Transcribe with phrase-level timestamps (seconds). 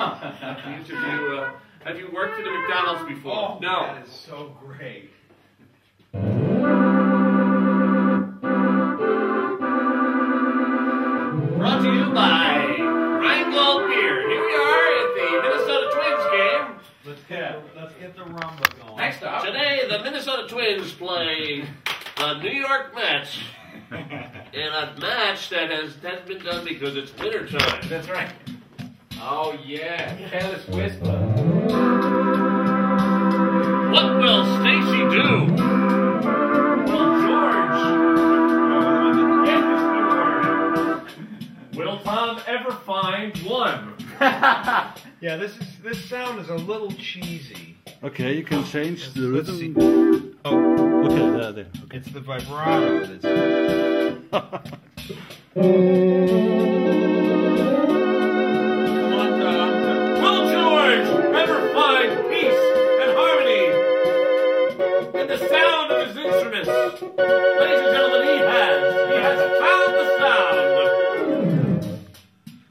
[0.00, 0.96] have, you,
[1.36, 1.52] uh,
[1.84, 3.32] have you worked at a McDonald's before?
[3.32, 3.86] Oh, no.
[3.86, 5.10] That is so great.
[11.58, 12.76] Brought to you by
[13.20, 14.28] Rheingold Beer.
[14.28, 16.64] Here we are at the Minnesota Twins game.
[17.04, 18.96] Let's get, let's get the rumba going.
[18.96, 19.44] Next up.
[19.44, 21.64] Today, the Minnesota Twins play
[22.16, 23.38] the New York Mets
[23.90, 27.86] in a match that has, has been done because it's wintertime.
[27.88, 28.32] That's right.
[29.22, 31.18] Oh yeah, Careless Whisper.
[33.92, 35.52] What will Stacy do?
[36.86, 37.80] Well, George.
[41.76, 43.94] Will Tom ever find one?
[44.20, 47.76] yeah, this is this sound is a little cheesy.
[48.02, 49.74] Okay, you can change the Let's rhythm.
[49.74, 50.34] see.
[50.44, 51.66] Oh, Okay, there, there.
[51.84, 51.96] Okay.
[51.98, 53.24] it's the vibrato that's.
[67.60, 68.94] Ladies and gentlemen, he has.
[69.10, 72.00] He has found the sound.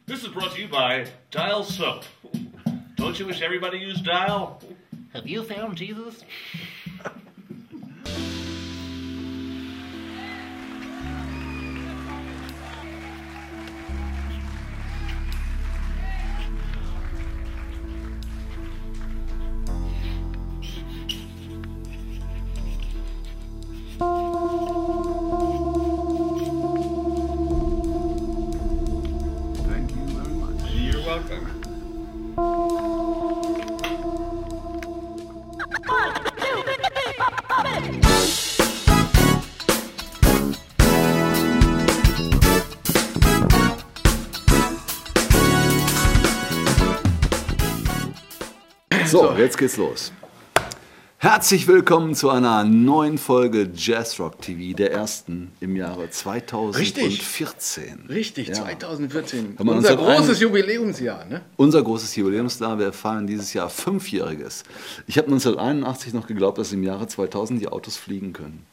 [0.05, 2.03] This is brought to you by Dial Soap.
[2.95, 4.61] Don't you wish everybody used Dial?
[5.13, 6.23] Have you found Jesus?
[23.99, 24.23] Thank
[49.09, 50.11] So, jetzt geht's los.
[51.17, 58.05] Herzlich willkommen zu einer neuen Folge Jazzrock TV, der ersten im Jahre 2014.
[58.07, 58.53] Richtig, Ja.
[58.53, 59.55] 2014.
[59.57, 61.41] Wenn man Unser uns hat großes ein- Jubiläumsjahr, ne?
[61.57, 64.63] Unser großes Jubiläumsjahr, wir feiern dieses Jahr Fünfjähriges.
[65.07, 68.65] Ich habe 1981 noch geglaubt, dass im Jahre 2000 die Autos fliegen können.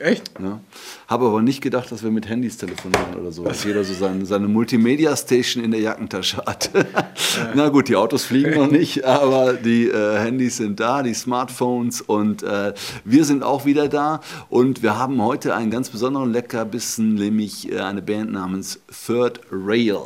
[0.00, 0.32] Echt?
[0.42, 0.58] Ja.
[1.06, 3.44] Habe aber nicht gedacht, dass wir mit Handys telefonieren oder so.
[3.44, 6.70] Dass jeder so seine, seine Multimedia-Station in der Jackentasche hat.
[7.54, 12.00] Na gut, die Autos fliegen noch nicht, aber die äh, Handys sind da, die Smartphones
[12.00, 14.20] und äh, wir sind auch wieder da.
[14.48, 19.98] Und wir haben heute einen ganz besonderen Leckerbissen, nämlich äh, eine Band namens Third Rail.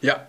[0.00, 0.28] Ja.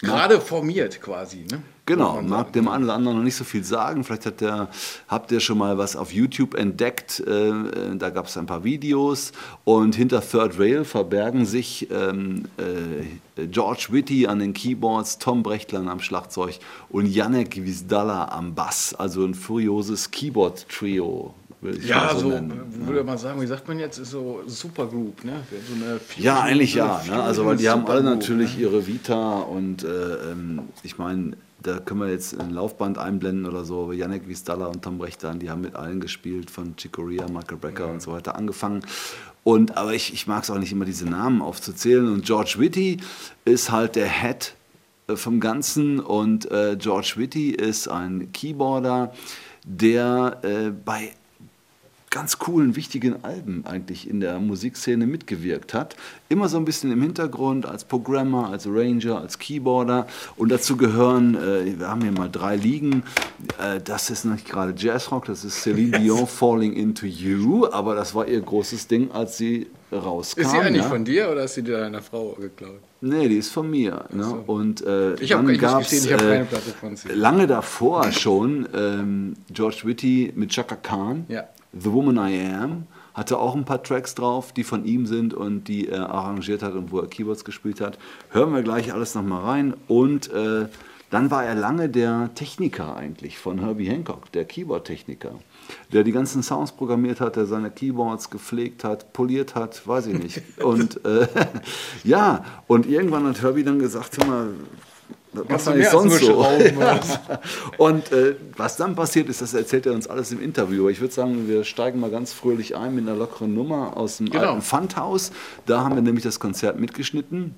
[0.00, 1.62] Gerade formiert quasi, ne?
[1.86, 4.02] Genau, mag dem einen oder anderen noch nicht so viel sagen.
[4.02, 4.68] Vielleicht hat der,
[5.06, 7.22] habt ihr schon mal was auf YouTube entdeckt.
[7.24, 9.30] Äh, äh, da gab es ein paar Videos.
[9.64, 15.88] Und hinter Third Rail verbergen sich ähm, äh, George Whitty an den Keyboards, Tom Brechtland
[15.88, 16.58] am Schlagzeug
[16.88, 18.92] und Janek Wisdala am Bass.
[18.92, 21.34] Also ein furioses Keyboard-Trio.
[21.70, 22.60] Ich Ja, so, nennen.
[22.86, 25.40] würde man sagen, wie sagt man jetzt, ist so Supergroup, ne?
[25.68, 27.16] So eine Ja, eigentlich so eine ja.
[27.16, 27.22] Ne?
[27.22, 28.62] Also, weil die haben alle natürlich ne?
[28.62, 29.88] ihre Vita und äh,
[30.30, 31.32] ähm, ich meine,
[31.62, 33.92] da können wir jetzt ein Laufband einblenden oder so.
[33.92, 38.00] Yannick Wistalla und Tom Brechtan, die haben mit allen gespielt, von Chicoria, Michael Brecker und
[38.00, 38.82] so weiter angefangen.
[39.42, 42.08] Und, aber ich, ich mag es auch nicht immer, diese Namen aufzuzählen.
[42.12, 42.98] Und George Whitty
[43.44, 44.54] ist halt der Head
[45.08, 46.00] äh, vom Ganzen.
[46.00, 49.12] Und äh, George Whitty ist ein Keyboarder,
[49.64, 51.12] der äh, bei
[52.16, 55.96] ganz coolen, wichtigen Alben eigentlich in der Musikszene mitgewirkt hat.
[56.30, 60.06] Immer so ein bisschen im Hintergrund als Programmer, als Arranger, als Keyboarder.
[60.38, 63.02] Und dazu gehören, äh, wir haben hier mal drei Ligen.
[63.62, 67.66] Äh, das ist nicht gerade Jazzrock, das ist Celine Dion Falling Into You.
[67.70, 70.40] Aber das war ihr großes Ding, als sie rauskam.
[70.40, 70.88] Ist sie eigentlich ja.
[70.88, 72.80] von dir oder ist sie dir deiner Frau geklaut?
[73.02, 74.06] Nee, die ist von mir.
[74.10, 74.24] Ne?
[74.46, 76.46] Und äh, Ich hab- dann ich hab äh.
[77.12, 81.44] Lange davor schon ähm, George Whitty mit Chaka Khan, Ja.
[81.80, 85.64] The Woman I Am, hatte auch ein paar Tracks drauf, die von ihm sind und
[85.64, 87.98] die er arrangiert hat und wo er Keyboards gespielt hat.
[88.30, 89.74] Hören wir gleich alles nochmal rein.
[89.88, 90.66] Und äh,
[91.10, 95.32] dann war er lange der Techniker eigentlich von Herbie Hancock, der Keyboard-Techniker,
[95.92, 100.18] der die ganzen Sounds programmiert hat, der seine Keyboards gepflegt hat, poliert hat, weiß ich
[100.18, 100.42] nicht.
[100.62, 101.28] Und äh,
[102.04, 104.48] ja, und irgendwann hat Herbie dann gesagt, hör mal,
[105.48, 106.46] was mehr als sonst so?
[107.78, 110.82] Und äh, was dann passiert ist, das erzählt er uns alles im Interview.
[110.82, 114.18] Aber ich würde sagen, wir steigen mal ganz fröhlich ein mit einer lockeren Nummer aus
[114.18, 114.50] dem Genau.
[114.50, 115.32] alten Pfandhaus.
[115.66, 117.54] Da haben wir nämlich das Konzert mitgeschnitten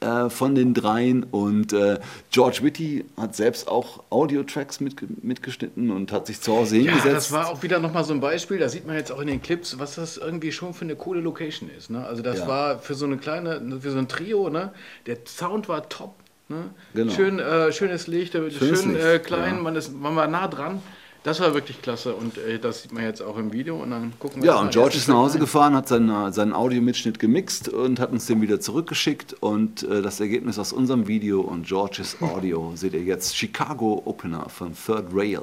[0.00, 1.98] äh, von den dreien und äh,
[2.30, 7.14] George Whitty hat selbst auch Audio-Tracks mitge mitgeschnitten und hat sich zu Hause Ja, hingesetzt.
[7.16, 9.42] das war auch wieder nochmal so ein Beispiel, da sieht man jetzt auch in den
[9.42, 11.90] Clips, was das irgendwie schon für eine coole Location ist.
[11.90, 12.02] Ne?
[12.06, 12.48] Also das Ja.
[12.48, 14.72] war für so eine kleine, für so ein Trio, ne?
[15.06, 16.14] der Sound war top.
[16.50, 16.70] Ne?
[16.94, 17.12] Genau.
[17.12, 19.62] Schön, äh, schönes Licht, äh, schön Licht, äh, klein, ja.
[19.62, 20.82] man, ist, man war nah dran.
[21.22, 24.14] Das war wirklich klasse und äh, das sieht man jetzt auch im Video und dann
[24.18, 25.40] gucken wir Ja, und George ist nach Hause rein.
[25.40, 29.34] gefahren, hat seinen, seinen Audiomitschnitt gemixt und hat uns den wieder zurückgeschickt.
[29.40, 33.36] Und äh, das Ergebnis aus unserem Video und Georges Audio seht ihr jetzt.
[33.36, 35.42] Chicago Opener von Third Rail.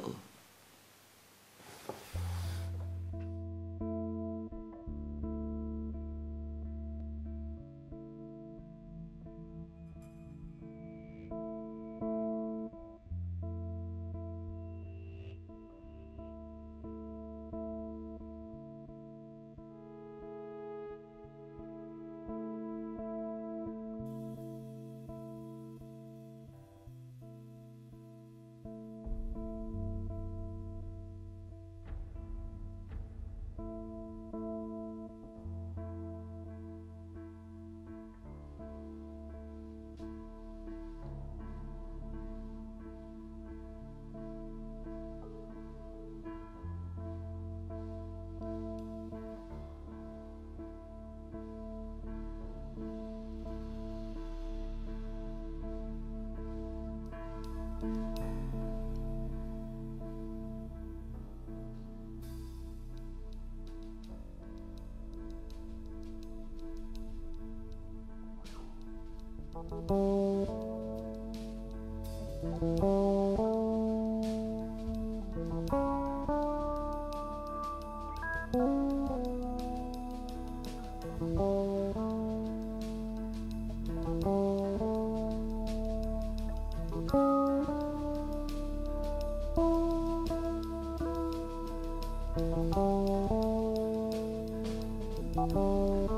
[95.68, 96.17] Música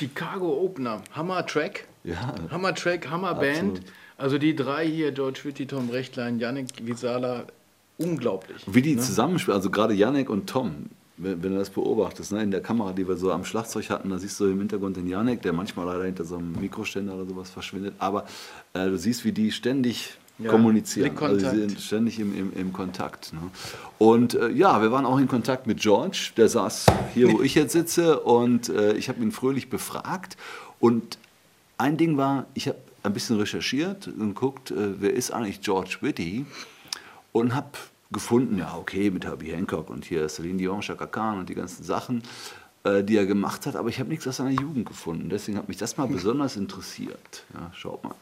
[0.00, 1.86] Chicago Opener, Hammer Track.
[2.04, 2.34] Ja.
[2.50, 3.78] Hammer Track, Hammer Band.
[3.78, 3.92] Absolut.
[4.16, 7.44] Also die drei hier, George Witti, Tom Rechtlein, Yannick Visala,
[7.98, 8.62] unglaublich.
[8.66, 9.02] Wie die ne?
[9.02, 10.86] zusammenspielen, also gerade Yannick und Tom,
[11.18, 14.08] wenn, wenn du das beobachtest, ne, in der Kamera, die wir so am Schlagzeug hatten,
[14.08, 17.26] da siehst du im Hintergrund den Janek, der manchmal leider hinter so einem Mikroständer oder
[17.26, 18.24] sowas verschwindet, aber
[18.72, 21.16] äh, du siehst, wie die ständig Ja, kommunizieren.
[21.18, 23.32] Also sie sind ständig im, im, im Kontakt.
[23.32, 23.40] Ne?
[23.98, 27.54] Und äh, ja, wir waren auch in Kontakt mit George, der saß hier, wo ich
[27.54, 30.36] jetzt sitze und äh, ich habe ihn fröhlich befragt
[30.78, 31.18] und
[31.78, 35.98] ein Ding war, ich habe ein bisschen recherchiert und geguckt, äh, wer ist eigentlich George
[36.00, 36.46] Whitty
[37.32, 37.70] und habe
[38.12, 41.84] gefunden, ja okay, mit Herbie Hancock und hier Celine Dion, Chaka Khan und die ganzen
[41.84, 42.22] Sachen,
[42.84, 45.28] äh, die er gemacht hat, aber ich habe nichts aus seiner Jugend gefunden.
[45.28, 47.44] Deswegen hat mich das mal besonders interessiert.
[47.54, 48.14] Ja, schaut mal.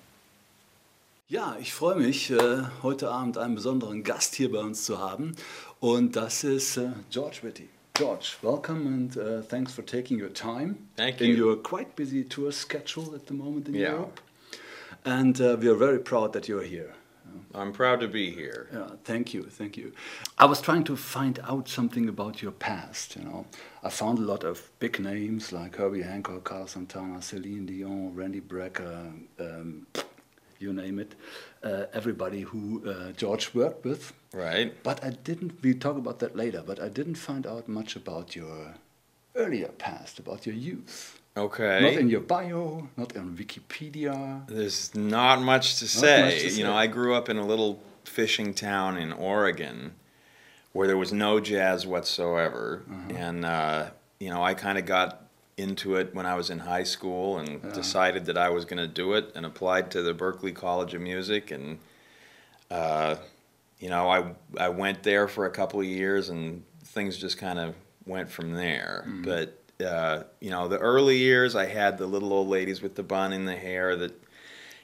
[1.30, 5.36] Ja, ich freue mich, äh, heute Abend einen besonderen Gast hier bei uns zu haben
[5.78, 7.68] und das ist äh, George Whitty.
[7.92, 11.44] George, welcome and uh, thanks for taking your time Thank in you.
[11.44, 13.92] your quite busy tour schedule at the moment in Yeah.
[13.92, 14.20] Europe.
[15.04, 16.94] And uh, we are very proud that you're here.
[17.54, 18.68] I'm proud to be here.
[18.72, 19.92] Yeah, thank you, thank you.
[20.38, 23.16] I was trying to find out something about your past.
[23.16, 23.44] You know,
[23.82, 28.40] I found a lot of big names like Herbie Hancock, Carlos Santana, Celine Dion, Randy
[28.40, 29.86] Brecker, um,
[30.58, 31.14] you name it.
[31.62, 34.12] Uh, everybody who uh, George worked with.
[34.32, 34.74] Right?
[34.82, 35.62] But I didn't.
[35.62, 36.62] We talk about that later.
[36.64, 38.74] But I didn't find out much about your
[39.34, 41.20] earlier past, about your youth.
[41.36, 41.80] Okay.
[41.80, 44.46] Not in your bio, not on Wikipedia.
[44.48, 46.22] There's not much to Not say.
[46.22, 46.74] much to You know.
[46.74, 49.94] I grew up in a little fishing town in Oregon
[50.72, 52.82] where there was no jazz whatsoever.
[52.90, 53.16] Uh-huh.
[53.16, 55.27] And, uh, you know, I kind of got
[55.58, 58.86] into it when I was in high school and decided that I was going to
[58.86, 61.50] do it and applied to the Berklee College of Music.
[61.50, 61.78] And,
[62.70, 63.16] uh,
[63.78, 67.58] you know, I, I went there for a couple of years and things just kind
[67.58, 67.74] of
[68.06, 69.04] went from there.
[69.06, 69.24] Mm-hmm.
[69.24, 73.02] But, uh, you know, the early years I had the little old ladies with the
[73.02, 74.14] bun in the hair that,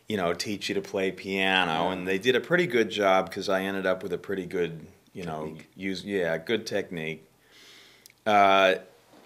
[0.09, 3.49] you know, teach you to play piano, and they did a pretty good job because
[3.49, 7.27] I ended up with a pretty good, you know, use yeah, good technique.
[8.27, 8.75] Uh,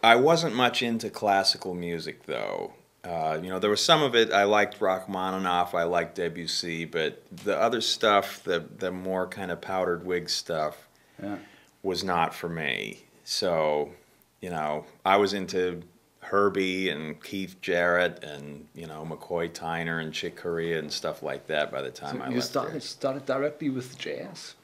[0.02, 2.72] I wasn't much into classical music though.
[3.04, 7.22] Uh, you know, there was some of it I liked Rachmaninoff, I liked Debussy, but
[7.44, 10.88] the other stuff, the the more kind of powdered wig stuff,
[11.22, 11.36] Yeah.
[11.82, 13.04] was not for me.
[13.24, 13.90] So,
[14.40, 15.82] you know, I was into
[16.20, 21.46] Herbie and Keith Jarrett and you know McCoy Tyner and Chick Corea and stuff like
[21.46, 21.70] that.
[21.70, 22.80] By the time So I you left started there.
[22.80, 24.54] started directly with jazz.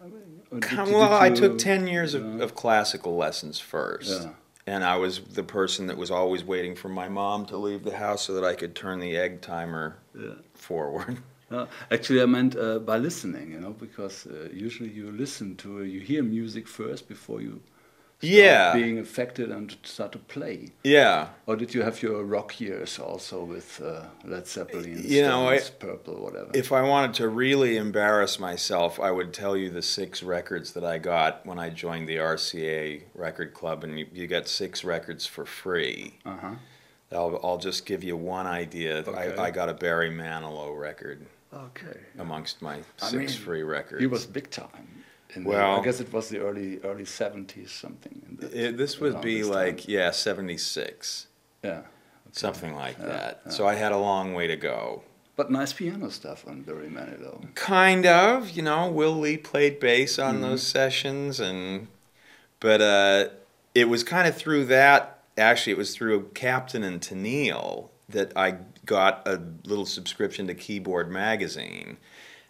[0.00, 3.60] I mean, or did- Kind- did well, I took 10 years of, of classical lessons
[3.60, 4.22] first.
[4.22, 4.30] Yeah.
[4.68, 7.96] And I was the person that was always waiting for my mom to leave the
[7.96, 10.34] house so that I could turn the egg timer Yeah.
[10.54, 11.16] forward.
[11.50, 15.82] Uh, actually, I meant uh, by listening, you know, because uh, usually you listen to,
[15.82, 17.62] you hear music first before you
[18.20, 18.72] Yeah.
[18.74, 20.70] being affected and start to play.
[20.82, 21.28] Yeah.
[21.46, 25.70] Or did you have your rock years also with uh, Led Zeppelin, You know, Stones,
[25.70, 26.50] Purple, whatever?
[26.54, 30.84] If I wanted to really embarrass myself, I would tell you the six records that
[30.84, 35.24] I got when I joined the RCA record club, and you, you get six records
[35.26, 36.14] for free.
[36.26, 36.54] uh-huh.
[37.10, 38.98] I'll, I'll just give you one idea.
[38.98, 39.34] Okay.
[39.38, 41.96] I, I got a Barry Manilow record Okay.
[42.18, 44.00] amongst my I six mean, free records.
[44.00, 44.68] He was big time.
[45.34, 48.38] In the- Well- I guess it was the early early seventies something.
[48.52, 49.86] It, this would be like time.
[49.88, 51.26] yeah, seventy six,
[51.62, 51.82] yeah,
[52.32, 53.40] something like Yeah, that.
[53.46, 53.52] yeah.
[53.52, 55.02] So I had a long way to go.
[55.36, 57.54] but nice piano stuff on Barry Manilow.
[57.54, 58.90] Kind of, you know.
[58.90, 60.42] Will Lee played bass on Mm-hmm.
[60.42, 61.86] those sessions, and
[62.58, 63.28] but uh,
[63.74, 65.20] it was kind of through that.
[65.36, 71.08] Actually, it was through Captain and Tennille that I got a little subscription to Keyboard
[71.10, 71.98] Magazine.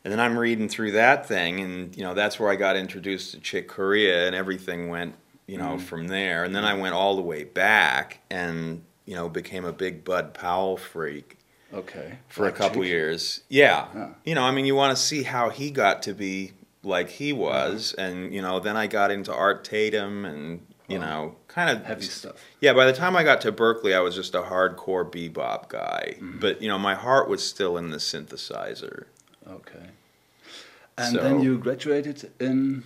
[0.09, 3.33] And then I'm reading through that thing, and you know that's where I got introduced
[3.33, 5.15] to Chick Corea, and everything went,
[5.47, 5.85] you know, Mm-hmm.
[5.85, 6.45] from there.
[6.45, 10.33] And then I went all the way back, and you know, became a big Bud
[10.33, 11.37] Powell freak
[11.75, 12.21] Okay.
[12.29, 12.89] for Like a couple Chick?
[12.89, 13.43] years.
[13.51, 13.87] Yeah.
[13.95, 14.09] Yeah.
[14.25, 17.35] You know, I mean, you want to see how he got to be like he
[17.35, 21.01] was, and you know, then I got into Art Tatum, and you Oh.
[21.03, 22.37] know, kind of Heavy stuff.
[22.63, 22.73] Yeah.
[22.73, 26.39] By the time I got to Berklee, I was just a hardcore bebop guy, Mm-hmm.
[26.39, 29.05] but you know, my heart was still in the synthesizer.
[29.47, 29.91] Okay.
[30.99, 32.83] And then you graduated in.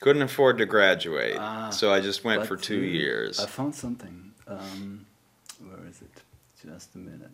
[0.00, 3.40] Couldn't afford to graduate, Ah, so I just went for two uh, years.
[3.40, 4.32] I found something.
[4.46, 5.06] Um,
[5.66, 6.22] where is it?
[6.62, 7.30] Just a minute.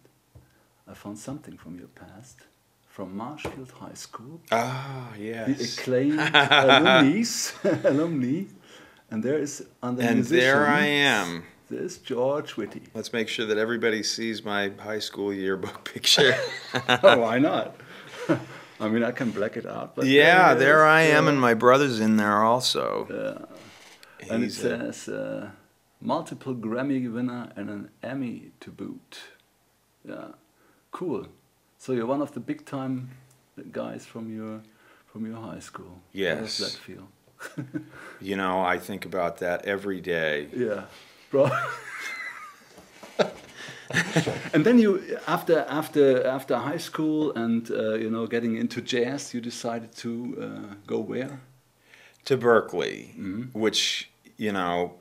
[0.87, 2.39] I found something from your past,
[2.87, 4.41] from Marshfield High School.
[4.53, 5.79] Ah, The yes.
[5.79, 7.25] acclaimed alumni,
[7.89, 8.45] alumni,
[9.11, 11.45] and there is on under And there I am.
[11.71, 12.83] There's George Whitty.
[12.95, 16.35] Let's make sure that everybody sees my high school yearbook picture.
[17.03, 17.77] oh, why not?
[18.81, 19.95] I mean, I can black it out.
[19.95, 23.07] But Yeah, there there I am, and my brother's in there also.
[23.11, 24.33] Yeah.
[24.35, 25.51] And it says uh,
[26.01, 29.19] multiple Grammy winner and an Emmy to boot.
[30.09, 30.29] Yeah,
[30.93, 31.27] cool.
[31.79, 33.11] So you're one of the big time
[33.73, 34.61] guys from your
[35.13, 35.95] from your high school.
[36.15, 36.59] How does Yes.
[36.59, 37.09] that feel?
[38.21, 40.49] You know, I think about that every day.
[40.55, 40.83] Yeah,
[41.31, 41.49] bro.
[44.55, 49.35] and then you, after after after high school and uh, you know getting into jazz,
[49.35, 51.41] you decided to uh, go where?
[52.25, 54.95] to Berklee, which you know,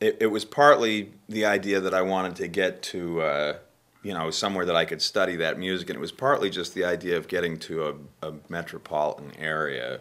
[0.00, 3.58] it, it was partly the idea that I wanted to get to, uh,
[4.02, 6.84] you know, somewhere that I could study that music, and it was partly just the
[6.84, 7.88] idea of getting to
[8.22, 10.00] a, a metropolitan area.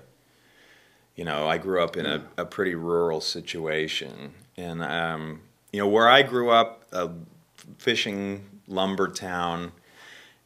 [1.16, 5.42] You know, I grew up in a, a pretty rural situation, and um,
[5.74, 7.10] you know, where I grew up, a
[7.78, 9.72] fishing lumber town.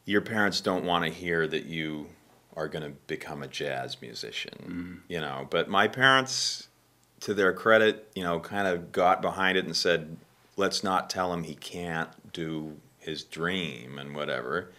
[0.04, 2.08] Your parents don't want to hear that you
[2.56, 5.10] are going to become a jazz musician, mm.
[5.12, 5.46] you know.
[5.48, 6.68] But my parents,
[7.20, 10.16] to their credit, you know, kind of got behind it and said,
[10.56, 14.70] let's not tell him he can't do his dream and whatever.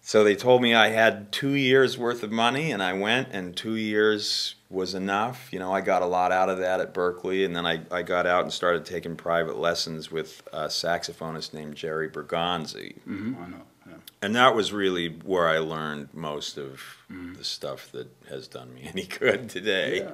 [0.00, 3.56] So they told me I had two years worth of money, and I went, and
[3.56, 5.48] two years was enough.
[5.52, 8.02] You know, I got a lot out of that at Berklee, and then I, I
[8.02, 12.98] got out and started taking private lessons with a saxophonist named Jerry Bergonzi.
[13.08, 13.34] Mm-hmm.
[13.42, 13.62] I know.
[13.86, 13.94] Yeah.
[14.22, 18.82] And that was really where I learned most of the stuff that has done me
[18.92, 19.98] any good today.
[20.00, 20.10] Yeah.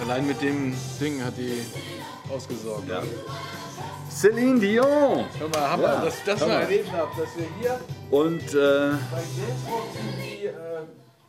[0.00, 1.60] Allein mit dem Ding hat die
[2.30, 2.88] ausgesorgt.
[2.88, 3.02] Ja.
[4.10, 5.24] Celine Dion.
[5.38, 9.22] Hör mal, Hammer, Ja, dass das mal erlebt habt, dass wir hier Und äh, bei
[9.36, 10.52] Jazzrock die äh,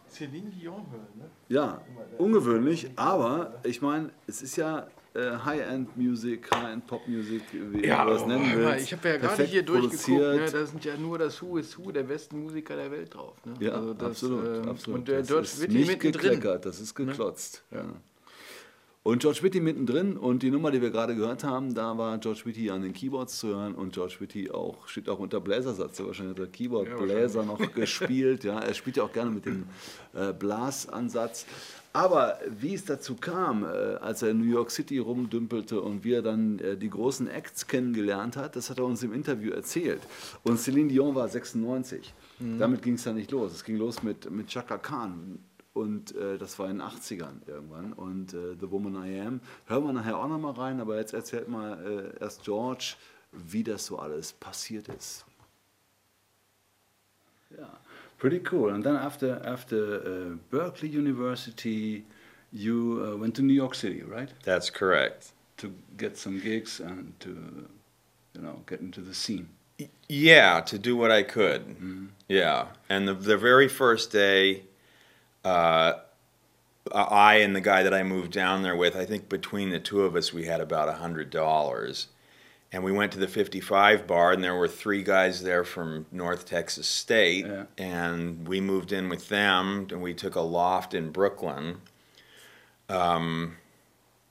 [0.10, 1.08] Celine Dion hören.
[1.18, 1.26] Ne?
[1.50, 1.82] ja,
[2.18, 8.64] ungewöhnlich, aber ich meine, es ist ja äh, High-End-Music, High-End-Pop-Music, wie du das nennen hör
[8.64, 8.86] mal, willst.
[8.86, 11.92] ich habe ja gerade hier durchgeguckt, ne, da sind ja nur das Who is Who
[11.92, 13.36] der besten Musiker der Welt drauf.
[13.46, 13.54] Ne?
[13.60, 15.00] Ja, Also das, absolut, ähm, absolut.
[15.00, 16.22] Und der das George ist Whitty nicht mittendrin.
[16.32, 17.64] gekleckert, das ist geklotzt.
[17.72, 17.86] Ja.
[19.02, 22.42] Und George Whitty mittendrin und die Nummer, die wir gerade gehört haben, da war George
[22.44, 26.08] Whitty an den Keyboards zu hören und George Whitty auch, steht auch unter Bläsersatz, so
[26.08, 28.44] wahrscheinlich hat er Keyboard-Bläser noch gespielt.
[28.44, 29.64] Ja, er spielt ja auch gerne mit dem
[30.14, 31.46] äh, Blasansatz.
[31.94, 36.14] Aber wie es dazu kam, äh, als er in New York City rumdümpelte und wie
[36.14, 40.02] er dann äh, die großen Acts kennengelernt hat, das hat er uns im Interview erzählt.
[40.44, 42.14] Und Celine Dion war 96.
[42.58, 43.54] Damit ging es dann nicht los.
[43.54, 45.40] Es ging los mit, mit Chaka Khan.
[45.74, 47.94] Und äh, das war in den 80ern irgendwann.
[47.94, 49.42] Und äh, The Woman I Am.
[49.66, 52.96] Hören wir nachher auch nochmal rein, aber jetzt erzählt mal äh, erst George,
[53.32, 55.26] wie das so alles passiert ist.
[57.52, 57.80] Yeah,
[58.18, 58.72] pretty cool.
[58.72, 62.06] And then after after uh, Berkeley University,
[62.52, 64.30] you uh, went to New York City, right?
[64.44, 65.34] That's correct.
[65.58, 67.30] To get some gigs and to,
[68.36, 69.50] you know, get into the scene.
[70.08, 71.76] Yeah, to do what I could.
[72.28, 74.64] Yeah, and the the very first day,
[75.46, 75.94] uh,
[76.94, 80.02] I and the guy that I moved down there with, I think between the two
[80.04, 82.08] of us, we had about a hundred dollars,
[82.72, 86.46] and we went to the 55 bar, and there were three guys there from North
[86.46, 87.66] Texas State, Yeah.
[87.78, 91.82] and we moved in with them, and we took a loft in Brooklyn,
[92.90, 93.58] um,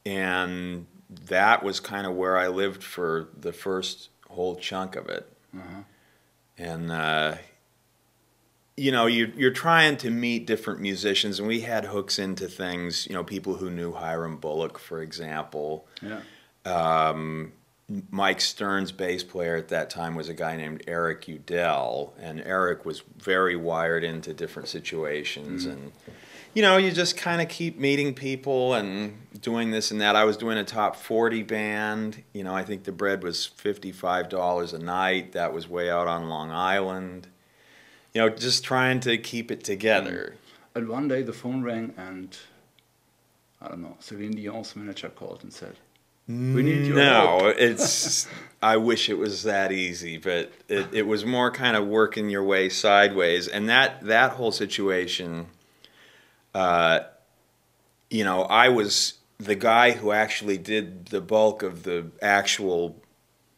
[0.05, 0.87] and
[1.27, 5.31] that was kind of where I lived for the first whole chunk of it.
[6.59, 7.37] And uh,
[8.78, 13.06] you know you're, you're trying to meet different musicians and we had hooks into things
[13.06, 15.86] you know people who knew hiram bullock for example.
[16.02, 16.20] Yeah.
[16.64, 17.52] um,
[18.10, 22.84] mike stern's bass player at that time was a guy named eric udell and eric
[22.84, 25.92] was very wired into different situations and
[26.54, 30.16] you know you just kind of keep meeting people and doing this and that.
[30.16, 34.72] I was doing a top 40 band you know i think the bread was $55
[34.74, 35.32] a night.
[35.32, 37.28] That was way out on long island
[38.18, 40.35] you know just trying to keep it together.
[40.74, 42.37] And one day the phone rang and
[43.61, 45.76] I don't know, Celine Dion's manager called and said,
[46.26, 48.26] "We need your no help." it's
[48.61, 52.42] i wish it was that easy but it, it was more kind of working your
[52.42, 53.46] way sideways.
[53.46, 55.46] And that that whole situation
[56.54, 57.00] uh,
[58.11, 63.00] you know i was the guy who actually did the bulk of the actual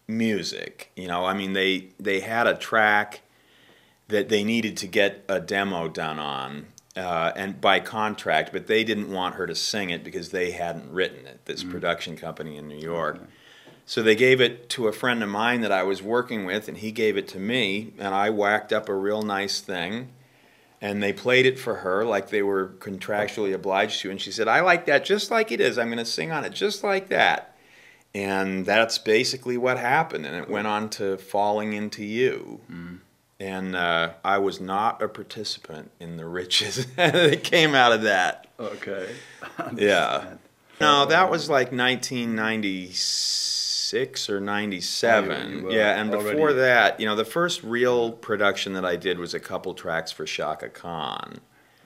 [0.06, 1.24] music you know?
[1.24, 3.22] I mean they they had a track
[4.10, 8.84] that they needed to get a demo done on uh, and by contract but they
[8.84, 12.68] didn't want her to sing it because they hadn't written it this production company in
[12.68, 13.20] new york.
[13.86, 16.78] So they gave it to a friend of mine that i was working with and
[16.78, 20.10] he gave it to me and i whacked up a real nice thing
[20.80, 24.48] and they played it for her like they were contractually obliged to and she said
[24.48, 25.78] i like that just like it is.
[25.78, 27.56] I'm going to sing on it just like that.
[28.14, 32.60] And that's basically what happened and it went on to falling into you
[33.40, 38.46] and uh, i was not a participant in the riches that came out of that.
[38.60, 39.08] Okay.
[39.76, 40.34] yeah.
[40.80, 46.98] no that was like 1996 or 97 Oh, you- you were yeah and before that
[47.00, 50.68] you know the first real production that i did was a couple tracks for Chaka
[50.68, 51.38] Khan.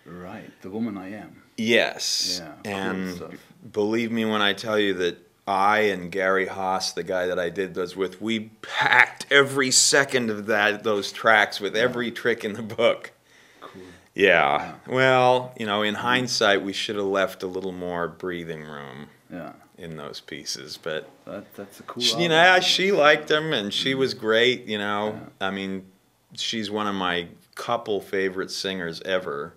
[0.06, 1.42] Right, the woman I am.
[1.56, 2.42] Yes.
[2.42, 3.38] Yeah, and
[3.72, 7.50] believe me when I tell you that I and Gary Haas, the guy that I
[7.50, 12.54] did those with, we packed every second of that those tracks with every trick in
[12.54, 13.12] the book.
[13.60, 13.82] Cool.
[14.14, 14.74] Yeah.
[14.86, 19.52] Well, you know, in hindsight, we should have left a little more breathing room Yeah,
[19.76, 22.02] in those pieces, but that, that's a cool.
[22.02, 23.98] she, you know, she liked them and she mm.
[23.98, 24.64] was great.
[24.64, 25.84] You know, I mean,
[26.32, 29.54] she's one of my couple favorite singers ever.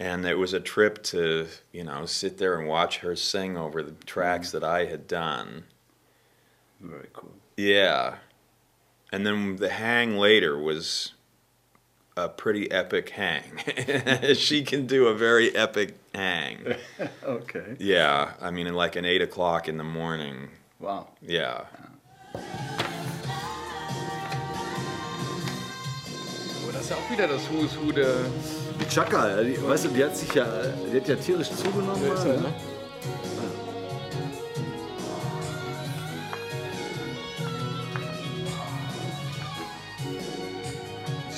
[0.00, 3.82] And it was a trip to, you know, sit there and watch her sing over
[3.82, 4.60] the tracks mm-hmm.
[4.60, 5.64] that I had done.
[6.80, 7.34] Very cool.
[7.58, 8.16] Yeah.
[9.12, 11.12] And then the hang later was
[12.16, 14.34] a pretty epic hang.
[14.34, 16.76] she can do a very epic hang.
[17.22, 17.76] Okay.
[17.78, 18.32] Yeah.
[18.40, 20.48] I mean, like an 8 o'clock in the morning.
[20.78, 21.08] Wow.
[21.20, 21.64] Yeah.
[26.72, 28.24] Das ist ja auch wieder das Who's Who der.
[28.80, 30.46] Die Chaka, ja, die, weißt du, die hat sich ja,
[30.90, 32.02] die hat ja tierisch zugenommen.
[32.02, 32.42] der ist mal, er, ne?
[32.42, 32.54] ne?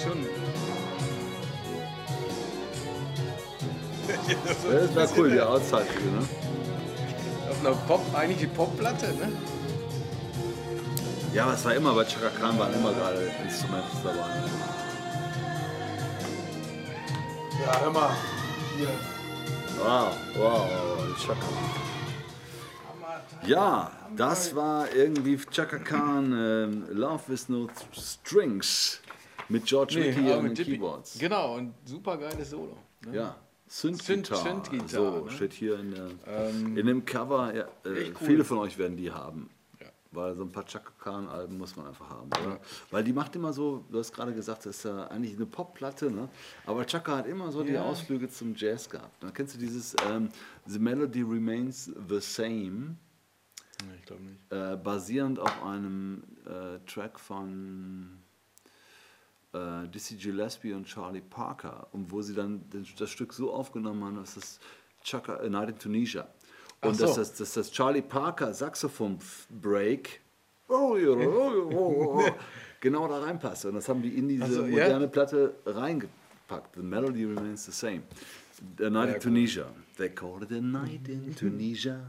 [0.02, 0.26] Schon.
[4.72, 6.28] Das war cool, die Outside, ne?
[7.50, 9.32] Auf einer Pop, eigentlich die Popplatte, ne?
[11.34, 14.81] Ja, aber es war immer, bei Chaka Khan waren immer gerade Instrumente dabei.
[17.64, 18.10] Ja, hör mal.
[18.76, 18.88] Hier.
[19.78, 21.46] Wow, wow, Chaka.
[23.46, 29.00] Ja, das war irgendwie Chaka Khan, ähm, Love with No Strings
[29.48, 30.64] mit George Nee, aber an mit den.
[30.66, 31.18] Keyboards.
[31.18, 32.76] Genau, und super geiles Solo.
[33.06, 33.16] Ne?
[33.16, 33.36] Ja,
[33.68, 34.40] Synth-Gitarre.
[34.48, 35.30] Synth- so, ne?
[35.30, 37.52] steht hier in, der, Ähm, in dem Cover.
[37.54, 38.12] Ja, äh.
[38.20, 39.50] Viele von euch werden die haben.
[40.14, 42.28] Weil so ein paar Chaka Khan-Alben muss man einfach haben.
[42.42, 42.60] Oder?
[42.90, 46.10] Weil die macht immer so, du hast gerade gesagt, das ist ja eigentlich eine Popplatte,
[46.10, 46.28] ne?
[46.66, 47.82] aber Chaka hat immer so die Ja.
[47.82, 49.22] Ausflüge zum Jazz gehabt.
[49.22, 49.30] Ne?
[49.32, 50.28] Kennst du dieses ähm,
[50.66, 52.96] The Melody Remains the Same?
[53.84, 54.52] Nee, ich glaube nicht.
[54.52, 58.18] äh, basierend auf einem äh, Track von
[59.54, 62.62] äh, Dizzy Gillespie und Charlie Parker, und wo sie dann
[62.98, 64.60] das Stück so aufgenommen haben, dass das
[65.02, 66.28] Chaka, A Night in Tunisia.
[66.82, 67.06] Und so.
[67.06, 70.20] dass, das, dass das Charlie Parker Saxophon-Break
[72.80, 73.66] genau da reinpasst.
[73.66, 74.70] Und das haben die in diese Ach so, ja?
[74.70, 76.74] moderne Platte reingepackt.
[76.76, 78.02] The melody remains the same.
[78.80, 79.20] A Night in cool.
[79.20, 79.66] Tunisia.
[79.96, 82.00] They call it a night in Tunisia.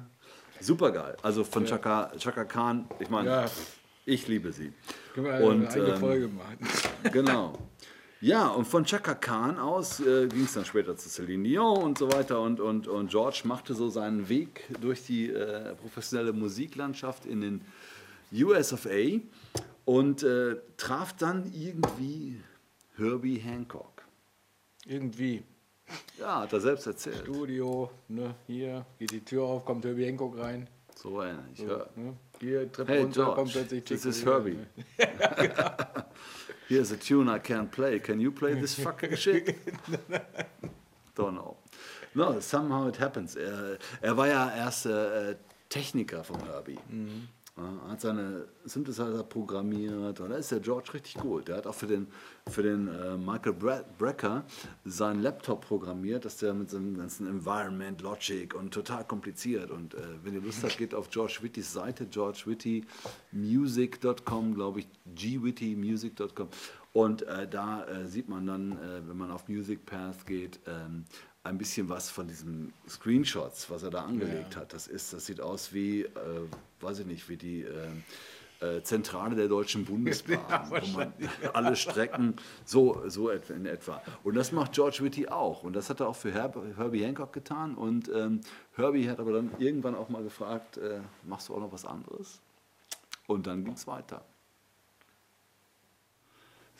[0.59, 1.17] Super geil.
[1.21, 3.45] Also von Chaka, Chaka Khan, ich meine, Ja.
[4.05, 4.71] ich liebe sie.
[5.13, 6.57] Können wir Und, eine eigene ähm, Folge machen.
[7.11, 7.53] Genau.
[8.23, 11.97] Ja, und von Chaka Khan aus äh, ging es dann später zu Celine Dion und
[11.97, 12.39] so weiter.
[12.39, 17.65] Und, und, und George machte so seinen Weg durch die äh, professionelle Musiklandschaft in den
[18.31, 19.19] US of A
[19.83, 22.39] und äh, traf dann irgendwie
[22.95, 24.03] Herbie Hancock.
[24.85, 25.43] Irgendwie.
[26.17, 27.23] Ja, hat er selbst erzählt.
[27.23, 30.69] Studio, ne, hier, geht die Tür auf, kommt Herbie Hancock rein.
[30.95, 31.43] So einer.
[31.53, 31.89] Ich hör.
[31.97, 32.15] Ne?
[32.43, 34.57] Hier, Treppe Hey runter, George, kommt plötzlich this is Herbie.
[36.67, 37.99] Here's a tune I can't play.
[37.99, 39.57] Can you play this fucking shit?
[41.15, 41.55] Don't know.
[42.13, 43.37] No, somehow it happens.
[43.37, 45.35] Er, er war ja erst äh,
[45.69, 46.73] Techniker von Herbie.
[46.73, 47.05] Ja,
[47.87, 51.47] hat seine Synthesizer programmiert und da ist der George richtig gut.
[51.47, 52.07] Der hat auch für den,
[52.49, 54.43] für den äh, Michael Bre Brecker
[54.85, 59.69] seinen Laptop programmiert, dass der mit seinem ganzen Environment, Logic und total kompliziert.
[59.69, 66.47] Und äh, wenn ihr Lust habt, geht auf George Whittys Seite, georgewhittymusic.com, glaube ich, gwhittymusic.com.
[66.93, 71.05] Und äh, da äh, sieht man dann, äh, wenn man auf Music Path geht, ähm,
[71.43, 74.73] ein bisschen was von diesen Screenshots, was er da angelegt hat.
[74.73, 76.09] Das ist, das sieht aus wie, äh,
[76.79, 81.13] weiß ich nicht, wie die äh, äh, Zentrale der Deutschen Bundesbahn, wo man
[81.53, 84.01] alle Strecken so, so in etwa.
[84.23, 85.63] Und das macht George Whitty auch.
[85.63, 87.75] Und das hat er auch für Herb, Herbie Hancock getan.
[87.75, 88.39] Und ähm,
[88.75, 92.39] Herbie hat aber dann irgendwann auch mal gefragt, äh, machst du auch noch was anderes?
[93.27, 94.23] Und dann ging es weiter.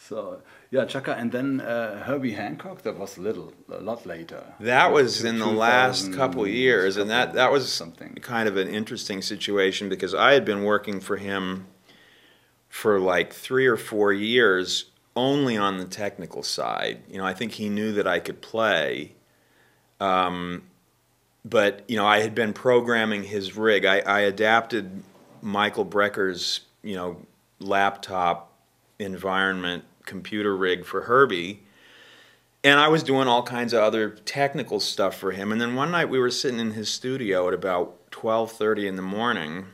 [0.10, 4.44] So, yeah, Chaka, and then uh, Herbie Hancock, that was a little, a lot later.
[4.60, 8.16] That was in the last couple years, and that, that was something.
[8.16, 11.68] kind of an interesting situation because I had been working for him
[12.68, 17.04] for like three or four years only on the technical side.
[17.10, 19.14] You know, I think he knew that I could play.
[20.02, 20.64] Um,
[21.46, 23.86] but, you know, I had been programming his rig.
[23.86, 25.02] I, I adapted
[25.42, 27.22] Michael Brecker's, you know,
[27.60, 28.50] laptop
[29.00, 31.64] environment computer rig for Herbie
[32.64, 35.52] and I was doing all kinds of other technical stuff for him.
[35.52, 38.96] And then one night we were sitting in his studio at about twelve thirty in
[38.96, 39.66] the morning,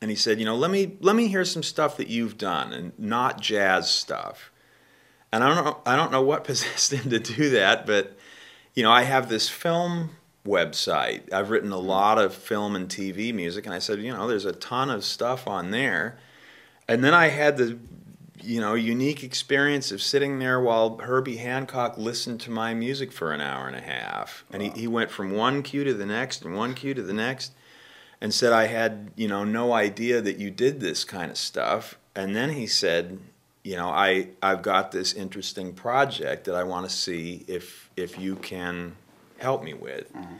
[0.00, 2.72] and he said, "You know, let me let me hear some stuff that you've done,
[2.72, 4.52] and not jazz stuff."
[5.32, 8.16] And I don't know I don't know what possessed him to do that, but
[8.74, 10.10] you know, I have this film
[10.46, 11.32] website.
[11.32, 11.88] I've written a mm-hmm.
[11.88, 15.04] lot of film and TV music, and I said, you know, there's a ton of
[15.04, 16.18] stuff on there.
[16.88, 17.78] And then I had the,
[18.42, 23.32] you know, unique experience of sitting there while Herbie Hancock listened to my music for
[23.32, 24.44] an hour and a half.
[24.50, 27.12] And he, he went from one cue to the next and one cue to the
[27.12, 27.52] next
[28.20, 31.98] and said, I had, you know, no idea that you did this kind of stuff.
[32.14, 33.18] And then he said,
[33.62, 38.18] you know, I, I've got this interesting project that I want to see if, if
[38.18, 38.96] you can
[39.38, 40.12] help me with.
[40.12, 40.34] Mm-hmm.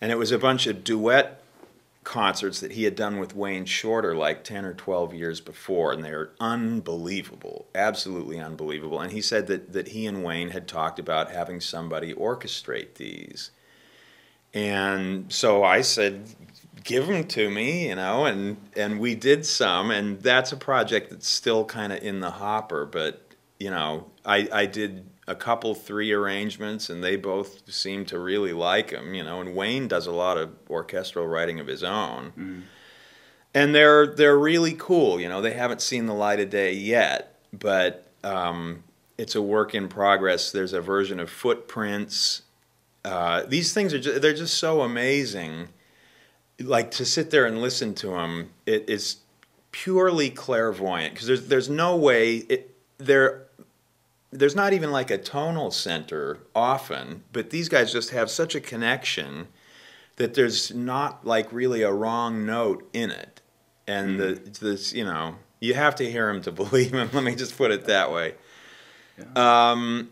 [0.00, 1.42] And it was a bunch of duet
[2.08, 6.02] concerts that he had done with Wayne Shorter like 10 or 12 years before, and
[6.02, 8.98] they're unbelievable, absolutely unbelievable.
[8.98, 13.50] And he said that, that he and Wayne had talked about having somebody orchestrate these.
[14.54, 16.34] And so I said,
[16.82, 21.10] give them to me, you know, and, and we did some, and that's a project
[21.10, 25.74] that's still kind of in the hopper, but, you know, I, I did a couple
[25.74, 30.06] three arrangements and they both seem to really like them you know and wayne does
[30.06, 32.32] a lot of orchestral writing of his own.
[33.54, 37.38] And they're they're really cool you know they haven't seen the light of day yet
[37.52, 38.82] but um,
[39.16, 40.52] it's a work in progress.
[40.52, 42.42] There's a version of footprints.
[43.04, 45.68] Uh, these things are just, they're just so amazing.
[46.60, 49.18] Like to sit there and listen to them it is
[49.70, 53.46] purely clairvoyant because there's there's no way it they're
[54.30, 58.60] there's not even like a tonal center often, but these guys just have such a
[58.60, 59.48] connection
[60.16, 63.40] that there's not like really a wrong note in it.
[63.86, 67.10] And the this you know you have to hear him to believe him.
[67.12, 68.34] Let me just put it that way.
[69.34, 70.10] Um,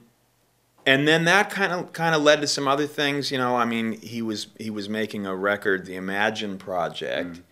[0.86, 3.30] and then that kind of kind of led to some other things.
[3.30, 7.42] You know, I mean, he was he was making a record, the Imagine Project,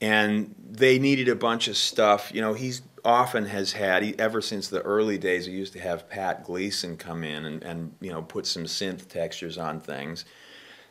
[0.00, 2.30] and they needed a bunch of stuff.
[2.34, 5.46] You know, he's often has had ever since the early days.
[5.46, 9.08] He used to have Pat Gleeson come in and, and you know put some synth
[9.08, 10.24] textures on things,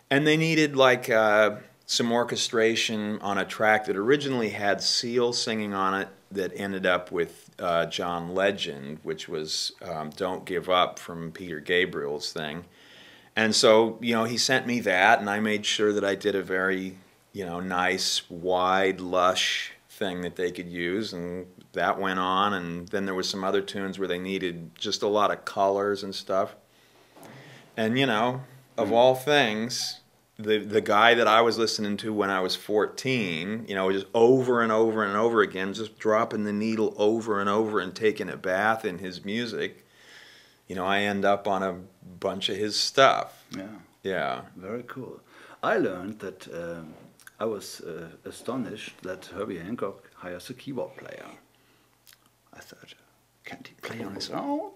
[0.10, 5.74] and they needed like uh, some orchestration on a track that originally had Seal singing
[5.74, 11.00] on it that ended up with uh, John Legend, which was um, "Don't Give Up"
[11.00, 12.66] from Peter Gabriel's thing.
[13.36, 16.36] And so, you know, he sent me that, and I made sure that I did
[16.36, 16.98] a very,
[17.32, 22.54] you know, nice, wide, lush thing that they could use, and that went on.
[22.54, 26.04] And then there was some other tunes where they needed just a lot of colors
[26.04, 26.56] and stuff.
[27.76, 28.42] And you know,
[28.78, 30.00] of all things,
[30.38, 34.06] the the guy that I was listening to when I was 14, you know, just
[34.14, 38.30] over and over and over again, just dropping the needle over and over and taking
[38.30, 39.86] a bath in his music.
[40.68, 41.76] You know, I end up on a
[42.20, 43.44] bunch of his stuff.
[43.56, 43.68] Yeah,
[44.04, 44.42] Yeah.
[44.56, 45.20] very cool.
[45.62, 46.94] I learned that um,
[47.40, 51.26] I was uh, astonished that Herbie Hancock hires a keyboard player.
[52.56, 52.94] I thought,
[53.46, 54.72] can't he play on his own?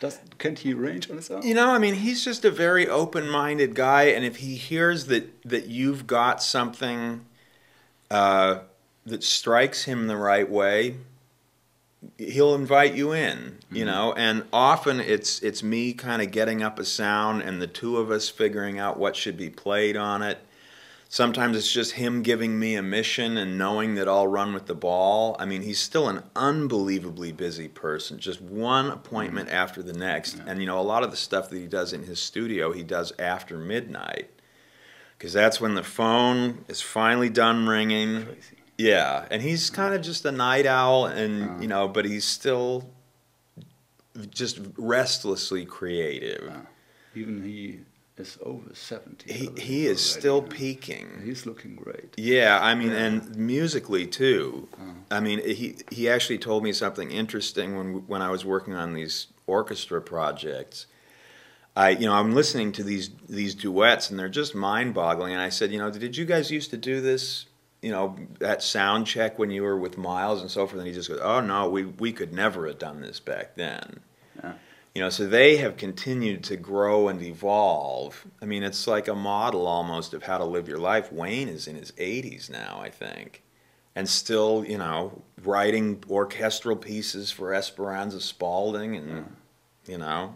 [0.00, 1.42] Does, can't he arrange on his own?
[1.42, 5.42] You know, I mean, he's just a very open-minded guy, and if he hears that
[5.44, 7.24] that you've got something
[8.10, 8.60] uh,
[9.06, 10.96] that strikes him the right way,
[12.18, 13.58] he'll invite you in.
[13.70, 17.68] You know, and often it's it's me kind of getting up a sound, and the
[17.68, 20.38] two of us figuring out what should be played on it.
[21.12, 24.74] Sometimes it's just him giving me a mission and knowing that I'll run with the
[24.74, 25.36] ball.
[25.38, 29.56] I mean, he's still an unbelievably busy person, just one appointment mm-hmm.
[29.58, 30.40] after the next.
[30.46, 32.82] And, you know, a lot of the stuff that he does in his studio, he
[32.82, 34.30] does after midnight.
[35.18, 38.24] Because that's when the phone is finally done ringing.
[38.24, 38.56] Crazy.
[38.78, 39.26] Yeah.
[39.30, 41.60] And he's kind of just a night owl, and, uh-huh.
[41.60, 42.88] you know, but he's still
[44.30, 46.50] just restlessly creative.
[47.14, 47.80] Even he
[48.22, 49.32] is over 70.
[49.32, 51.22] He, he is still peaking.
[51.24, 52.14] He's looking great.
[52.16, 54.68] Yeah, I mean, and musically too.
[54.74, 54.92] Uh-huh.
[55.10, 58.94] I mean, he he actually told me something interesting when when I was working on
[58.94, 60.86] these orchestra projects.
[61.76, 65.32] I you know I'm listening to these these duets and they're just mind boggling.
[65.32, 67.46] And I said, you know, did you guys used to do this?
[67.82, 70.78] You know, that sound check when you were with Miles and so forth.
[70.78, 74.00] And he just goes, oh no, we we could never have done this back then.
[74.42, 74.52] Yeah.
[74.94, 78.26] You know, so they have continued to grow and evolve.
[78.42, 81.10] I mean, it's like a model almost of how to live your life.
[81.10, 83.42] Wayne is in his 80s now, I think,
[83.96, 89.34] and still, you know, writing orchestral pieces for Esperanza Spalding, and
[89.86, 90.34] you know,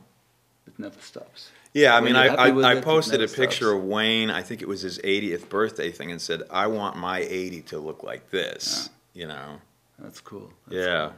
[0.66, 1.51] It never stops.
[1.75, 1.92] yeah.
[1.95, 3.77] I When mean, I you're happy with I, I posted a picture stops.
[3.77, 4.31] of Wayne.
[4.31, 7.79] I think it was his 80th birthday thing, and said, "I want my 80 to
[7.79, 9.61] look like this." You know,
[9.99, 10.51] That's cool.
[10.66, 11.11] That's yeah.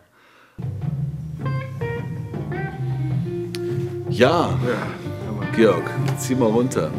[4.11, 4.59] Ja,
[5.55, 5.83] Georg,
[6.19, 6.91] zieh mal runter.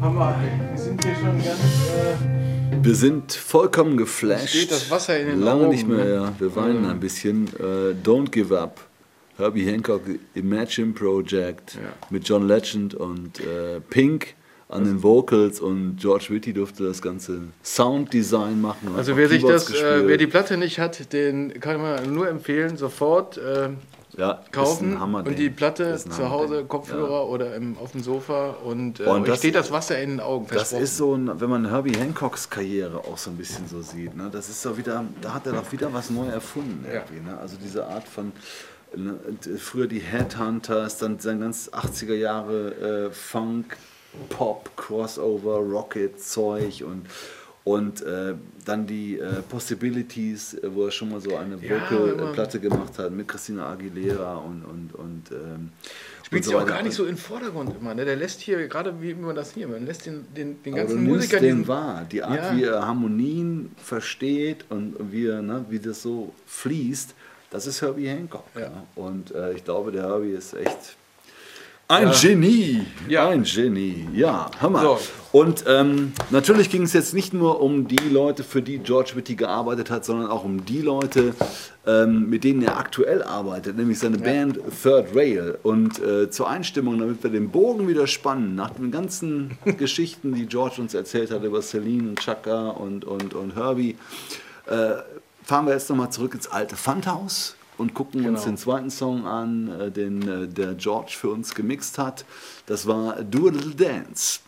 [0.00, 0.34] Hammer,
[0.72, 1.48] wir sind hier schon ganz.
[1.50, 4.48] Äh, Wir sind vollkommen geflasht.
[4.48, 6.14] Steht das Wasser in den Lange Augen, nicht mehr, ne?
[6.14, 6.32] ja.
[6.38, 7.48] Wir weinen ein bisschen.
[7.58, 8.80] Äh, Don't Give Up.
[9.36, 10.02] Herbie Hancock
[10.34, 11.80] Imagine Project Ja.
[12.10, 14.34] mit John Legend und äh, Pink
[14.68, 18.88] an den Vocals und George Whitty durfte das ganze Sounddesign machen.
[18.96, 22.76] Also wer sich das, äh, wer die Platte nicht hat, den kann man nur empfehlen,
[22.76, 23.70] sofort äh,
[24.16, 25.32] ja, ist kaufen ein Hammerding.
[25.32, 26.64] und die Platte zu Hause.
[26.64, 30.20] Kopfhörer oder im, auf dem Sofa und, äh, Und das- steht das Wasser in den
[30.20, 30.46] Augen.
[30.52, 34.16] Das ist so, ein, wenn man Herbie Hancocks Karriere auch so ein bisschen so sieht,
[34.16, 34.28] ne?
[34.32, 36.84] das ist so wieder, da hat er doch wieder was neu erfunden.
[36.86, 37.00] Ja.
[37.00, 37.38] Ne?
[37.38, 38.32] Also diese Art von,
[38.96, 39.18] ne,
[39.58, 43.76] früher die Headhunters, dann sein ganz 80er Jahre äh, Funk,
[44.28, 47.06] Pop, Crossover, Rocket, Zeug und
[47.64, 52.60] und äh, dann die äh, Possibilities, äh, wo er schon mal so eine Ja, Vocal-Platte
[52.60, 55.70] gemacht hat mit Christina Aguilera und und und ähm,
[56.24, 57.94] Spielt und sie auch gar nicht so im Vordergrund immer.
[57.94, 58.04] Ne?
[58.04, 60.88] Der lässt hier, gerade wie man das hier, man lässt den, den, den Aber du
[60.88, 62.56] ganzen Musikern den diesen- wahr, die Art, Ja.
[62.56, 67.14] wie er Harmonien versteht und wie, er, ne, wie das so fließt,
[67.50, 68.46] das ist Herbie Hancock.
[68.54, 68.60] Ja.
[68.70, 68.82] Ne?
[68.94, 70.96] Und äh, ich glaube, der Herbie ist echt
[71.88, 72.86] ein Genie.
[73.08, 73.28] Ja.
[73.28, 74.08] Ein Genie.
[74.14, 74.80] Ja, Hammer.
[74.80, 74.98] So.
[75.32, 79.34] Und ähm, natürlich ging es jetzt nicht nur um die Leute, für die George Whitty
[79.34, 81.34] gearbeitet hat, sondern auch um die Leute,
[81.86, 85.58] ähm, mit denen er aktuell arbeitet, nämlich seine Band Third Rail.
[85.62, 90.46] Und äh, zur Einstimmung, damit wir den Bogen wieder spannen, nach den ganzen Geschichten, die
[90.46, 93.96] George uns erzählt hat über Celine und Chaka und, und, und Herbie,
[94.66, 95.02] äh,
[95.42, 98.52] fahren wir jetzt nochmal zurück ins alte Pfandhaus und gucken uns Genau.
[98.52, 102.24] den zweiten Song an, äh, den äh, der George für uns gemixt hat.
[102.66, 104.40] Das war Do a Little Dance.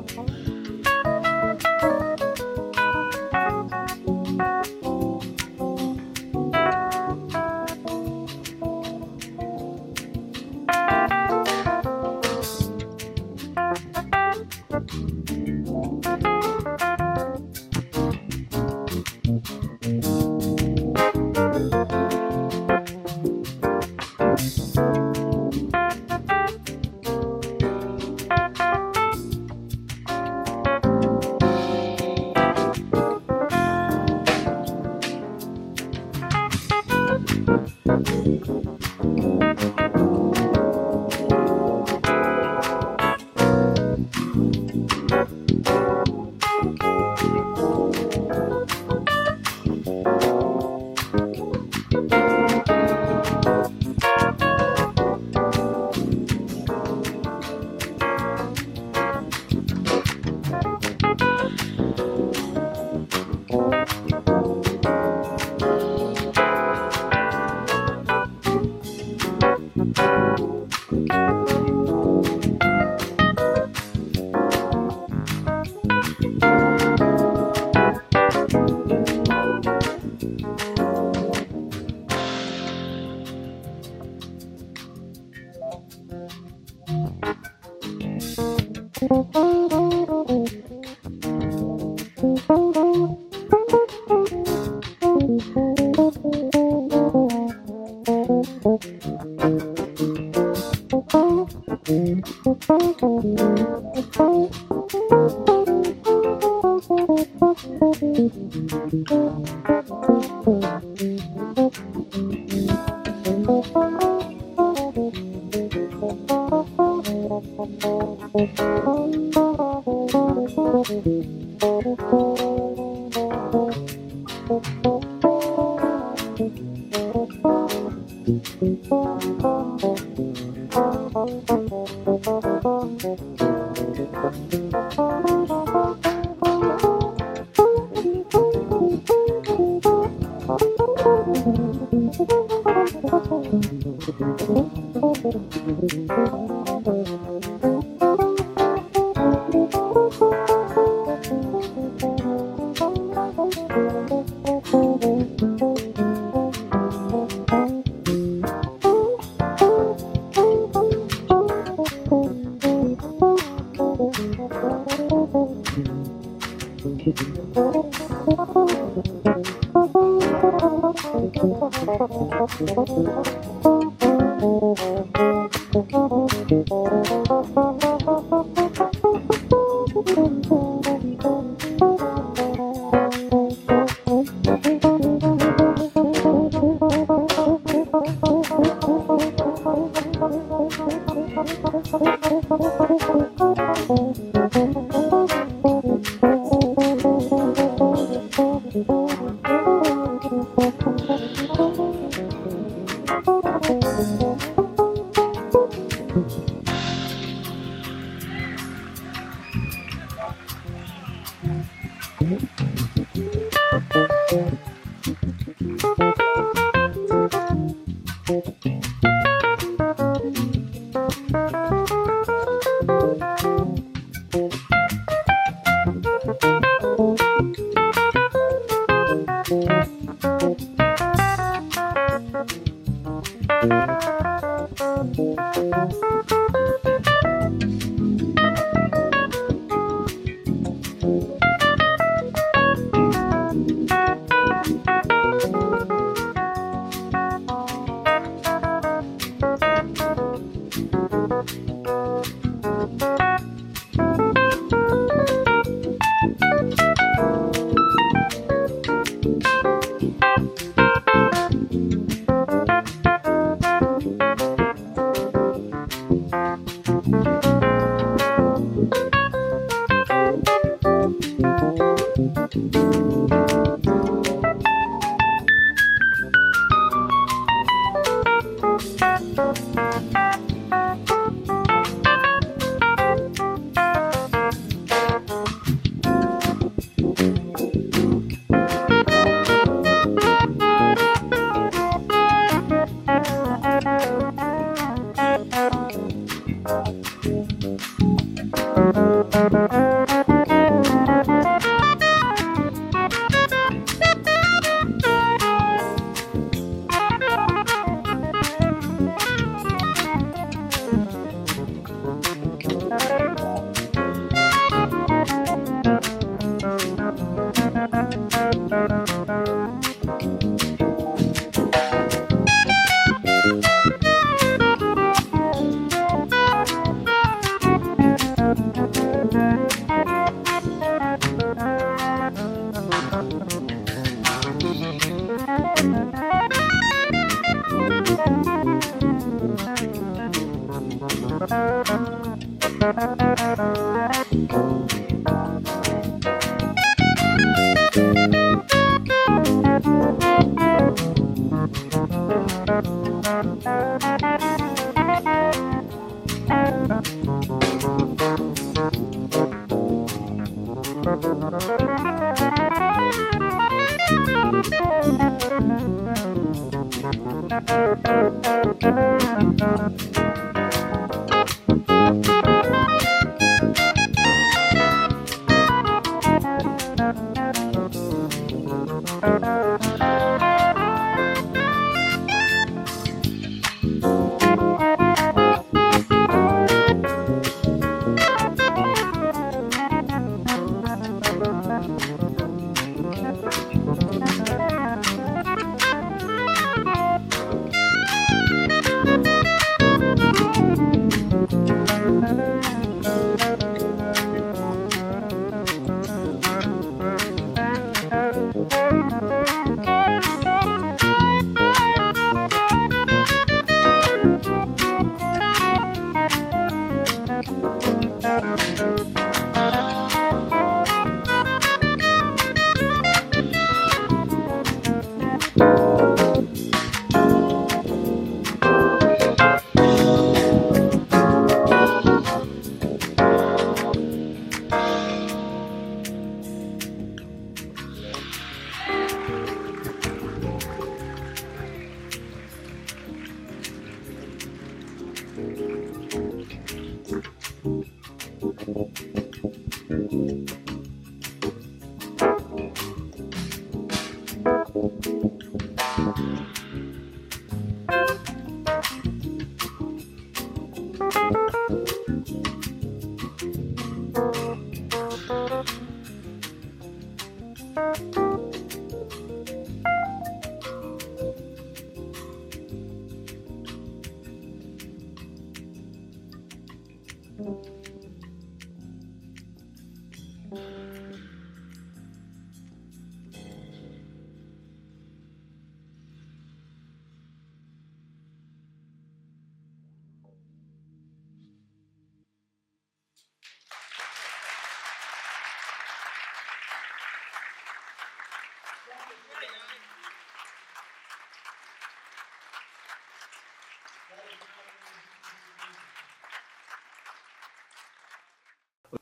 [0.00, 0.39] Okay.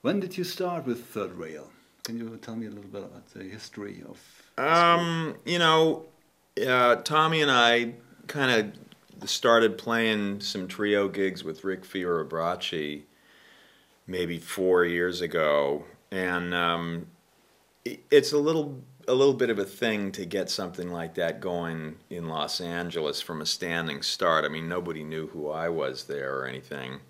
[0.08, 1.68] When did you start with Third Rail?
[2.02, 4.18] Can you tell me a little bit about the history of?
[4.56, 6.06] Um, you know,
[6.66, 7.92] uh, Tommy and I
[8.26, 8.72] kind
[9.20, 13.02] of started playing some trio gigs with Rick Fierabracci
[14.06, 17.08] maybe four years ago, and um,
[17.84, 21.38] it, it's a little a little bit of a thing to get something like that
[21.38, 24.46] going in Los Angeles from a standing start.
[24.46, 27.00] I mean, nobody knew who I was there or anything.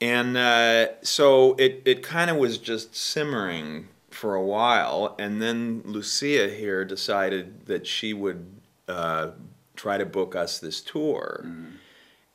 [0.00, 5.14] And uh, so it, it kind of was just simmering for a while.
[5.18, 8.46] And then Lucia here decided that she would
[8.88, 9.32] uh,
[9.76, 11.44] try to book us this tour.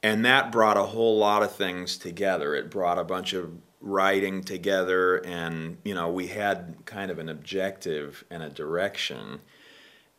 [0.04, 2.54] And that brought a whole lot of things together.
[2.54, 3.52] It brought a bunch of
[3.82, 9.42] writing together, and, you know, we had kind of an objective and a direction.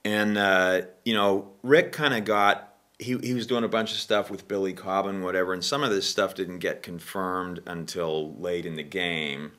[0.04, 3.98] And, uh, you know, Rick kind of got he, he was doing a bunch of
[3.98, 8.34] stuff with Billy Cobham and whatever, and some of this stuff didn't get confirmed until
[8.36, 9.52] late in the game.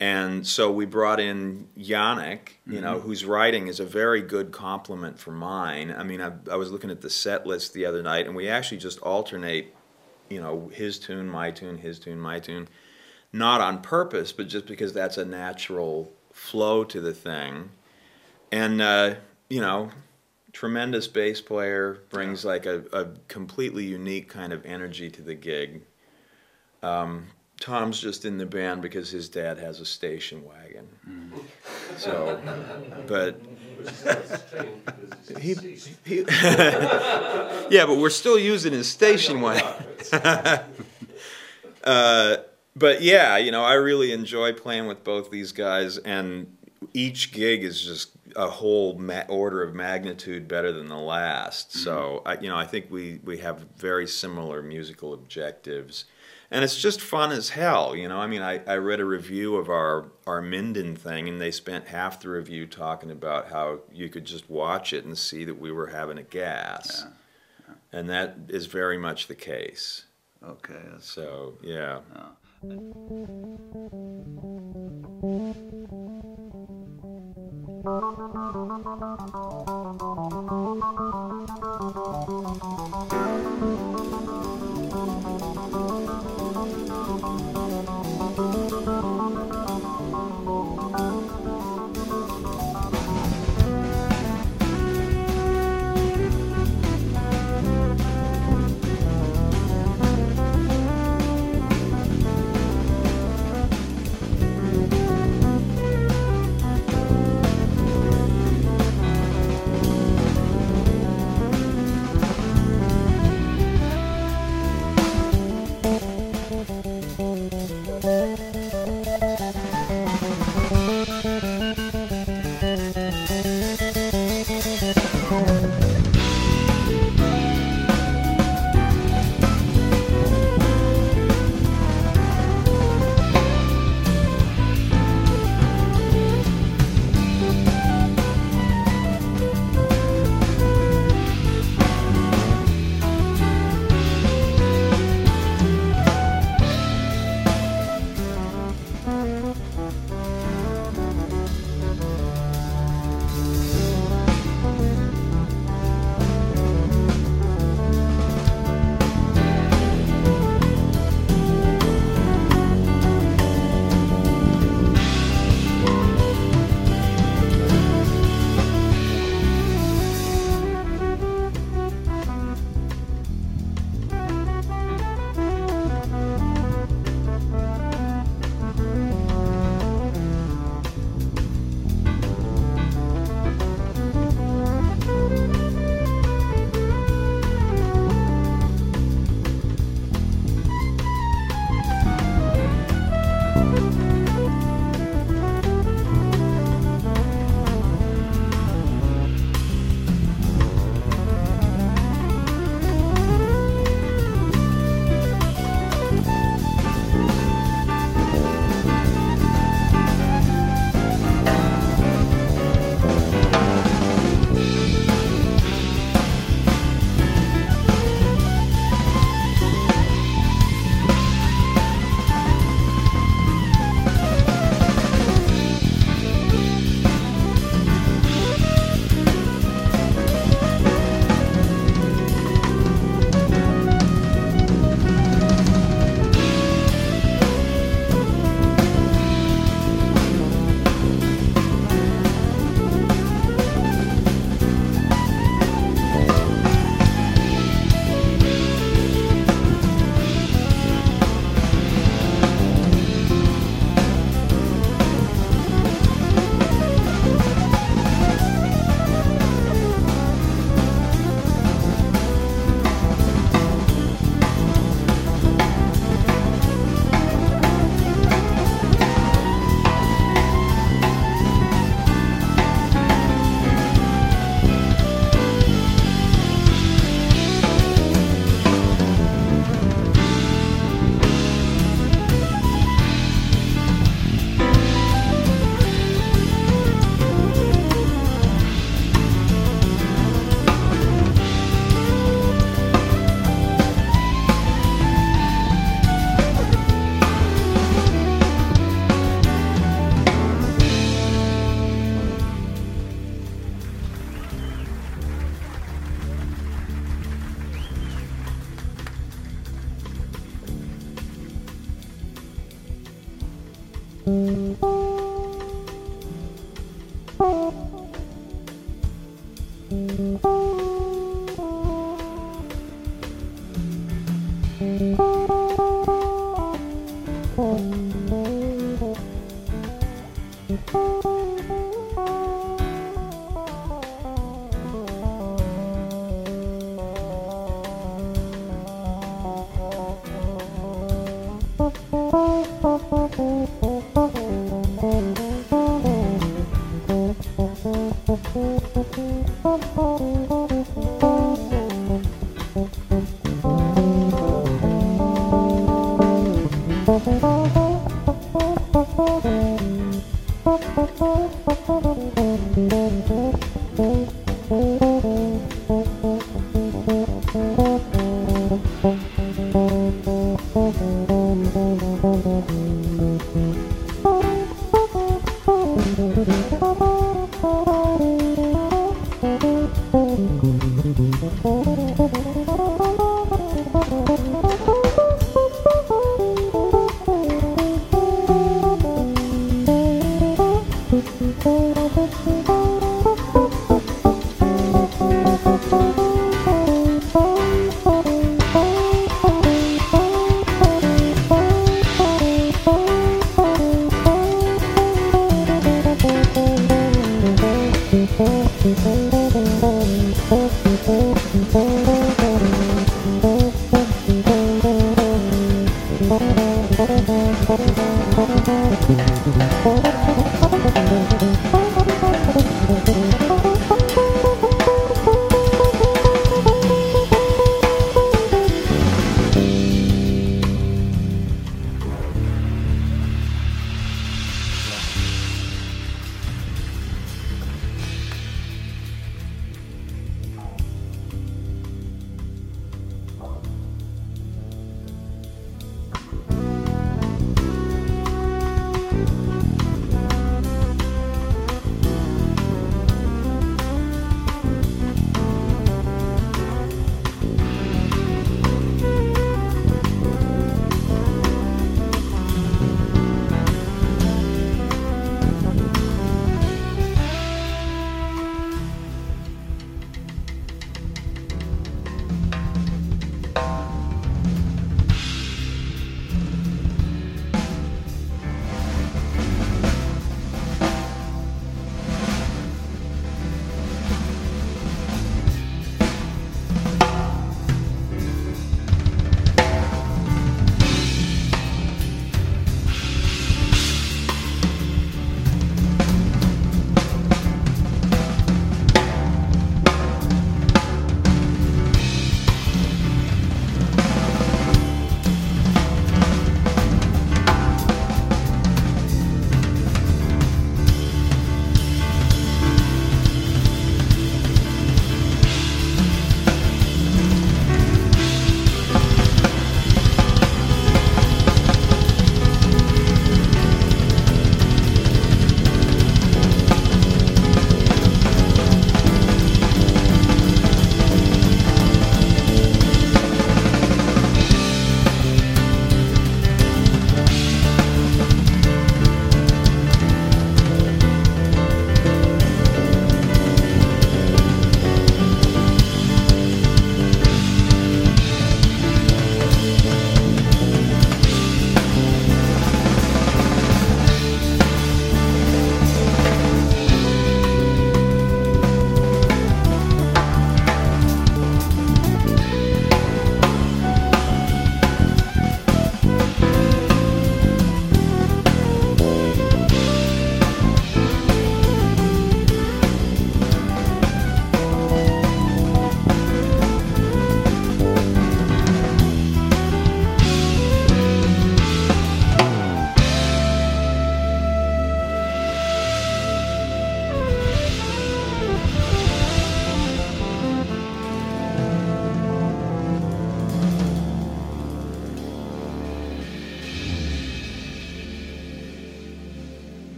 [0.00, 5.18] And so we brought in Janek, you know, whose writing is a very good compliment
[5.18, 5.92] for mine.
[5.96, 8.48] I mean, I, I was looking at the set list the other night, and we
[8.48, 9.74] actually just alternate,
[10.28, 12.68] you know, his tune, my tune, his tune, my tune.
[13.32, 17.70] Not on purpose, but just because that's a natural flow to the thing.
[18.52, 19.16] And, uh,
[19.50, 19.90] you know,
[20.58, 25.82] tremendous bass player brings like a, a completely unique kind of energy to the gig.
[26.82, 27.28] Um,
[27.60, 30.88] Tom's just in the band because his dad has a station wagon.
[31.96, 32.40] So,
[33.06, 33.40] but
[35.40, 35.54] he,
[36.04, 39.84] he yeah, but we're still using his station wagon.
[41.84, 42.36] uh,
[42.74, 46.56] but yeah, you know, I really enjoy playing with both these guys, and
[46.94, 51.72] each gig is just a whole ma- order of magnitude better than the last.
[51.72, 52.28] So, mm-hmm.
[52.28, 56.04] I, you know, I think we we have very similar musical objectives,
[56.50, 57.94] and it's just fun as hell.
[57.96, 61.40] You know, I mean, I, I read a review of our our Minden thing, and
[61.40, 65.44] they spent half the review talking about how you could just watch it and see
[65.44, 67.06] that we were having a gas,
[67.92, 70.04] and that is very much the case.
[70.42, 70.74] Okay.
[71.00, 72.00] So, yeah.
[77.80, 78.08] Thank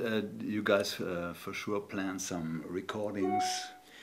[0.00, 3.44] And uh, you guys uh, for sure plan some recordings,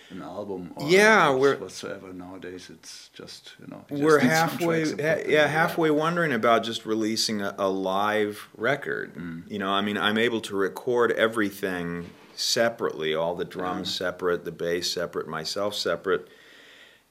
[0.10, 2.14] an album, or Yeah, we're- whatsoever.
[2.14, 3.86] Nowadays, it's just you know.
[3.90, 9.16] We're just some halfway, ha- yeah, halfway wondering about just releasing a, a live record.
[9.16, 9.50] Mm.
[9.52, 14.52] You know, I mean, I'm able to record everything separately, all the drums separate, the
[14.52, 16.28] bass separate, myself separate,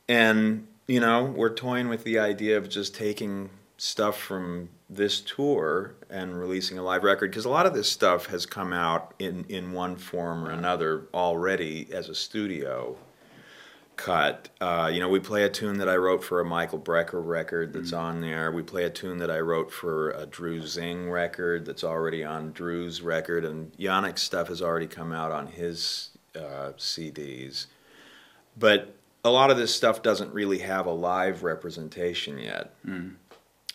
[0.09, 5.95] and you know, we're toying with the idea of just taking stuff from this tour
[6.11, 9.45] and releasing a live record because a lot of this stuff has come out in
[9.49, 12.97] in one form or another already as a studio
[14.01, 14.49] cut.
[14.61, 17.75] Uh, you know, we play a tune that I wrote for a Michael Brecker record
[17.75, 18.51] that's on there.
[18.51, 22.53] We play a tune that I wrote for a Drew Zingg record that's already on
[22.53, 27.67] Drew's record, and Janek's stuff has already come out on his uh, CDs.
[28.59, 32.73] But a lot of this stuff doesn't really have a live representation yet.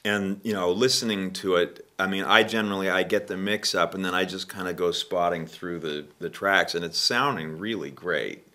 [0.06, 3.94] And you know, listening to it, I mean, I generally I get the mix up,
[3.94, 7.60] and then I just kind of go spotting through the the tracks, and it's sounding
[7.60, 8.46] really great.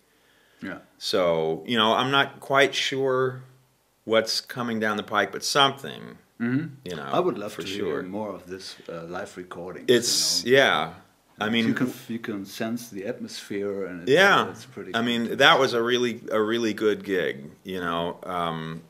[0.61, 0.79] Yeah.
[0.97, 3.43] So, you know, I'm not quite sure
[4.05, 7.09] what's coming down the pike, but something, hmm you know.
[7.11, 7.85] I would love for to sure.
[7.85, 9.85] hear more of this uh, live recording.
[9.87, 10.57] It's, you know.
[10.57, 10.93] yeah.
[11.39, 14.51] I mean, you can you can sense the atmosphere and it's, yeah.
[14.51, 14.93] it's pretty.
[14.93, 18.19] I mean, that was a really, a really good gig, you know.
[18.23, 18.83] Um,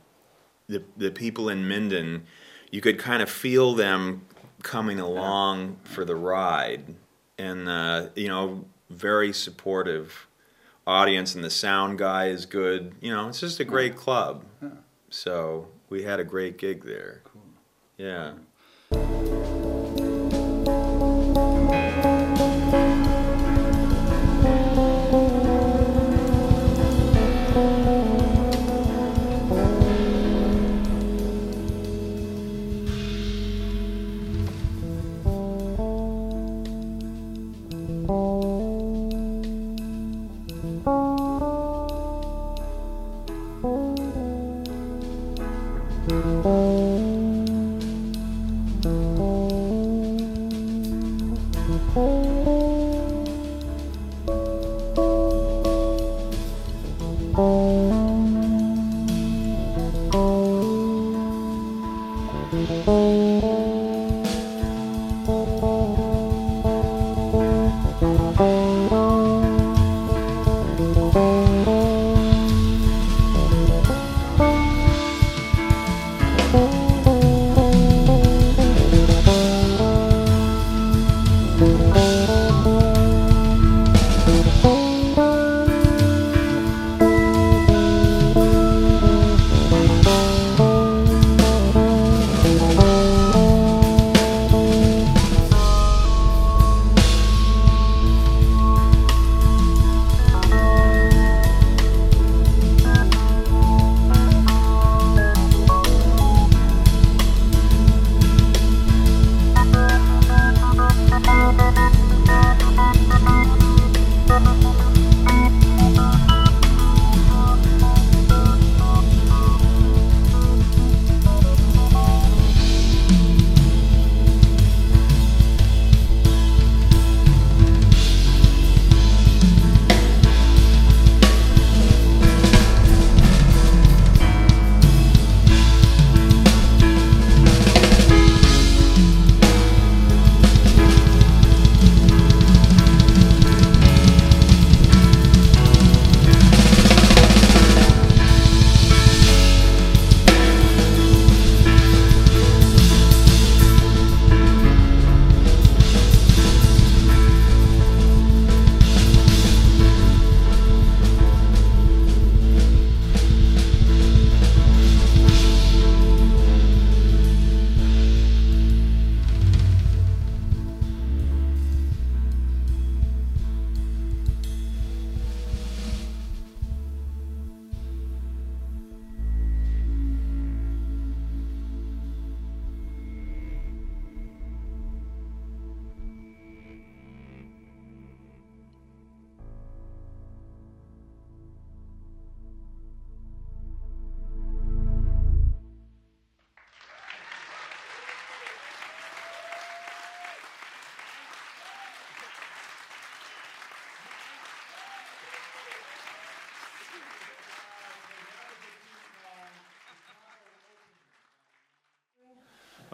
[0.68, 2.26] the, the people in Minden,
[2.72, 4.26] you could kind of feel them
[4.64, 6.96] coming along for the ride.
[7.38, 10.28] And, uh, you know, very supportive
[10.88, 12.94] audience, and the sound guy is good.
[13.02, 14.44] You know, it's just a great club.
[15.10, 17.22] So we had a great gig there.
[17.26, 17.42] Cool.
[17.98, 18.34] Yeah.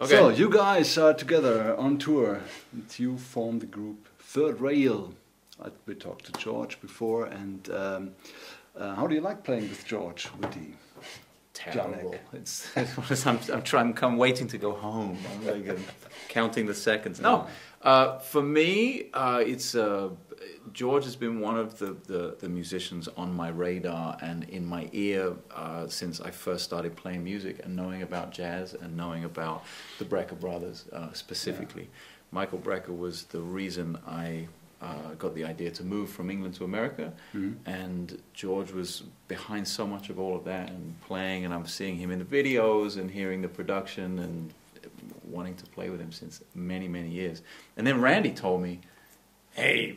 [0.00, 0.10] Okay.
[0.10, 2.40] So you guys are together on tour.
[2.72, 5.12] And you formed the group Third Rail.
[5.60, 8.10] I, we talked to George before, and um,
[8.76, 10.28] uh, how do you like playing with George?
[10.38, 10.68] With the
[11.52, 12.14] Terrible.
[12.14, 12.18] Janek.
[12.32, 13.98] It's, I'm, I'm trying.
[14.00, 15.18] I'm waiting to go home.
[15.32, 15.74] I'm like, uh,
[16.28, 17.20] counting the seconds.
[17.20, 17.48] No,
[17.82, 20.10] uh, for me, uh, it's uh,
[20.72, 24.88] George has been one of the, the, the musicians on my radar and in my
[24.92, 29.64] ear uh, since I first started playing music and knowing about jazz and knowing about
[29.98, 31.88] the Brecker brothers uh, specifically.
[32.30, 34.46] Michael Brecker was the reason I
[34.80, 37.12] uh, got the idea to move from England to America,
[37.66, 41.96] and George was behind so much of all of that and playing, and I'm seeing
[41.96, 44.52] him in the videos and hearing the production and
[45.24, 47.42] wanting to play with him since many many years.
[47.76, 48.80] And then Randy told me,
[49.52, 49.96] "Hey,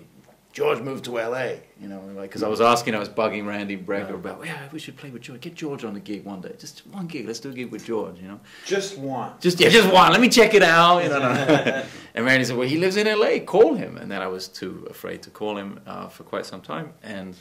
[0.53, 1.47] George moved to LA,"
[1.79, 4.79] you know, like because I was asking, I was bugging Randy Brecker about, "Yeah, we
[4.79, 5.41] should play with George.
[5.41, 7.25] Get George on the gig one day, just one gig.
[7.27, 8.39] Let's do a gig with George," you know.
[8.65, 9.33] Just one.
[9.39, 10.11] Just yeah, just one.
[10.11, 11.03] Let me check it out.
[11.03, 11.19] You know.
[12.15, 13.39] and Randy said, "Well, he lives in L.A.
[13.39, 16.61] Call him." And then I was too afraid to call him uh, for quite some
[16.61, 17.35] time, and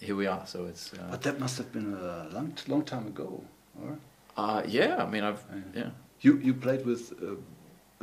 [0.00, 0.46] here we are.
[0.46, 3.42] So it's uh, But that must have been a long, long time ago,
[3.82, 3.98] or?
[4.36, 5.02] uh, yeah.
[5.02, 5.42] I mean, I've
[5.74, 5.90] yeah.
[6.20, 7.34] You you played with uh,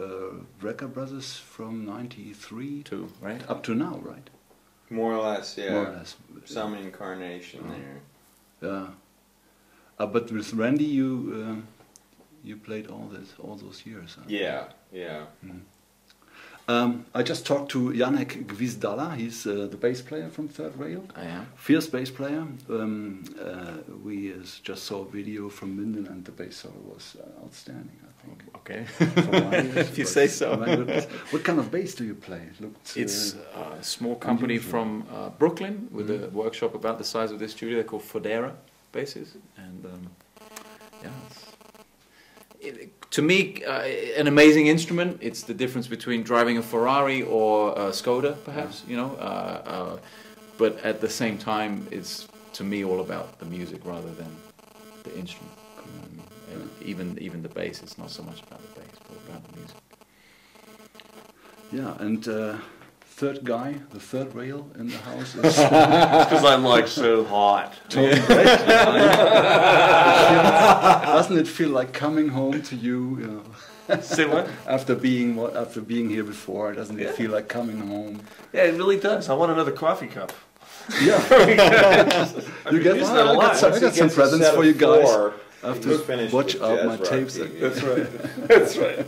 [0.02, 3.42] uh, Brecker Brothers from '93 to right?
[3.50, 4.30] up to now, right?
[4.92, 5.72] More or less, yeah.
[5.72, 6.16] More or less.
[6.46, 8.70] Some incarnation there.
[8.70, 8.88] Yeah.
[9.98, 11.56] Uh, but with Randy, you uh,
[12.44, 14.18] you played all this all those years.
[14.18, 14.26] Huh?
[14.28, 15.24] Yeah, yeah.
[16.68, 19.16] Um, I just talked to Janek Gwizdala.
[19.16, 21.04] He's uh, the bass player from Third Rail.
[21.16, 21.48] I am.
[21.56, 22.46] Fierce bass player.
[22.70, 27.18] Um, uh, we uh, just saw a video from Minden, and the bass solo was
[27.20, 28.00] uh, outstanding.
[28.26, 28.44] Think.
[28.56, 28.84] Okay.
[28.86, 30.56] For my ears, if you say so.
[31.32, 32.42] What kind of bass do you play?
[32.52, 34.72] It looked, uh, It's a small company unusual.
[34.72, 37.76] from uh, Brooklyn with a workshop about the size of this studio.
[37.76, 38.54] They're called Fodera
[38.92, 40.10] basses, and um,
[41.02, 43.82] yeah, it's, it, to me, uh,
[44.22, 45.18] an amazing instrument.
[45.22, 48.84] It's the difference between driving a Ferrari or a Skoda, perhaps.
[48.88, 49.98] You know, uh, uh,
[50.58, 54.36] but at the same time, it's to me all about the music rather than
[55.04, 55.52] the instrument.
[56.52, 59.58] And even even the bass, it's not so much about the bass, but about the
[59.58, 59.78] music.
[61.72, 62.58] yeah, and uh,
[63.02, 67.74] third guy, the third rail in the house is Because I'm like so hot.
[71.14, 73.18] Doesn't it feel like coming home to you?
[73.20, 73.44] you know,
[74.02, 74.48] Say what?
[74.68, 78.22] after being what after being here before, doesn't it feel like coming home?
[78.54, 79.30] Yeah, it really does.
[79.30, 80.32] I want another coffee cup.
[81.02, 81.20] Yeah,
[82.72, 82.96] you get.
[82.96, 83.42] used well, that a I lot.
[83.42, 85.04] got some, I got some presents for you guys.
[85.10, 85.34] four,
[85.64, 87.38] I have to watch out my tapes.
[87.38, 88.08] That's right.
[88.48, 89.06] That's right.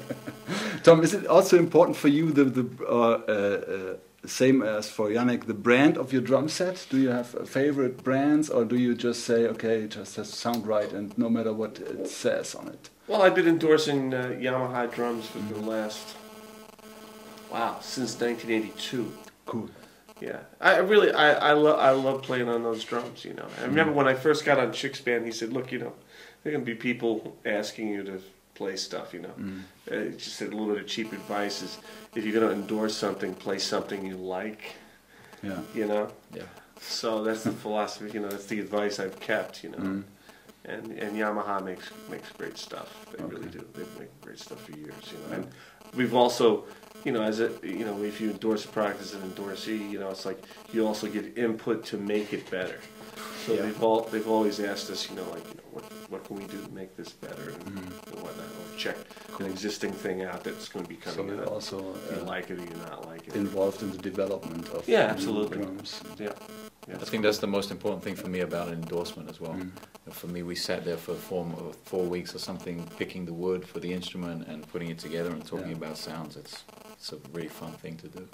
[0.84, 5.10] Tom, is it also important for you the the uh, uh, uh, same as for
[5.10, 6.86] Janek the brand of your drum set?
[6.90, 10.30] Do you have uh, favorite brands, or do you just say okay, it just has
[10.30, 12.90] to sound right, and no matter what it says on it?
[13.08, 16.16] Well, I've been endorsing uh, Yamaha drums for the last,
[17.52, 19.12] wow, since 1982.
[19.46, 19.70] Cool.
[20.22, 23.26] Yeah, I really, I, I love, I love playing on those drums.
[23.26, 25.80] You know, I remember when I first got on Chick's band, he said, "Look, you
[25.80, 25.94] know,
[26.44, 28.22] there are gonna be people asking you to
[28.56, 29.14] play stuff.
[29.14, 29.34] You know,
[29.92, 31.78] uh, just a little bit of cheap advice is
[32.16, 34.76] if you're gonna endorse something, play something you like.
[35.42, 35.60] Yeah.
[35.74, 36.44] You know, Yeah.
[36.80, 38.12] so that's the philosophy.
[38.14, 39.64] You know, that's the advice I've kept.
[39.64, 40.04] You know, Mm.
[40.66, 43.06] and and Yamaha makes makes great stuff.
[43.18, 43.66] They really do.
[43.74, 45.04] They've made great stuff for years.
[45.12, 45.48] You know, and
[45.96, 46.66] we've also,
[47.04, 50.00] you know, as a you know, if you endorse a product as an endorsee, you
[50.00, 50.42] know, it's like
[50.74, 52.80] you also get input to make it better.
[53.46, 53.64] So Yeah.
[53.64, 56.46] they've all they've always asked us, you know, like you know, what what can we
[56.46, 58.14] do to make this better and, Mm-hmm.
[58.14, 58.98] and whatnot, or check
[59.40, 61.48] an existing thing out that's going to be coming you're out.
[61.48, 61.78] also
[62.10, 63.36] Do you uh, like it or you not like it?
[63.36, 65.58] involved in the development of Yeah, new absolutely.
[65.58, 66.02] drums.
[66.20, 66.30] yeah.
[66.88, 66.96] yeah.
[67.02, 69.54] I think that's the most important thing for me about an endorsement as well.
[69.54, 69.72] Mm.
[70.12, 71.46] For me, we sat there for four,
[71.86, 75.44] four weeks or something, picking the wood for the instrument and putting it together and
[75.46, 75.78] talking Yeah.
[75.82, 76.36] about sounds.
[76.36, 76.64] It's
[76.98, 78.28] it's a really fun thing to do.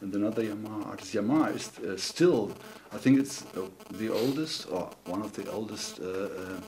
[0.00, 1.14] And another Yamaha artist.
[1.14, 2.52] Yamaha is uh, still,
[2.92, 6.60] I think it's uh, the oldest or one of the oldest uh, uh,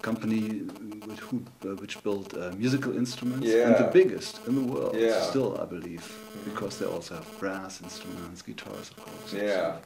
[0.00, 0.62] company
[1.06, 4.94] with who, uh, which built uh, musical instruments and the biggest in the world.
[4.96, 5.22] Yeah.
[5.22, 6.06] Still, I believe,
[6.44, 9.32] because they also have brass instruments, guitars, of course.
[9.32, 9.78] Yeah.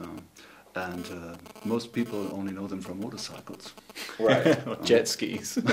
[0.00, 0.18] Um,
[0.74, 3.74] and uh, most people only know them from motorcycles.
[4.18, 4.58] Right.
[4.84, 5.58] Jet skis.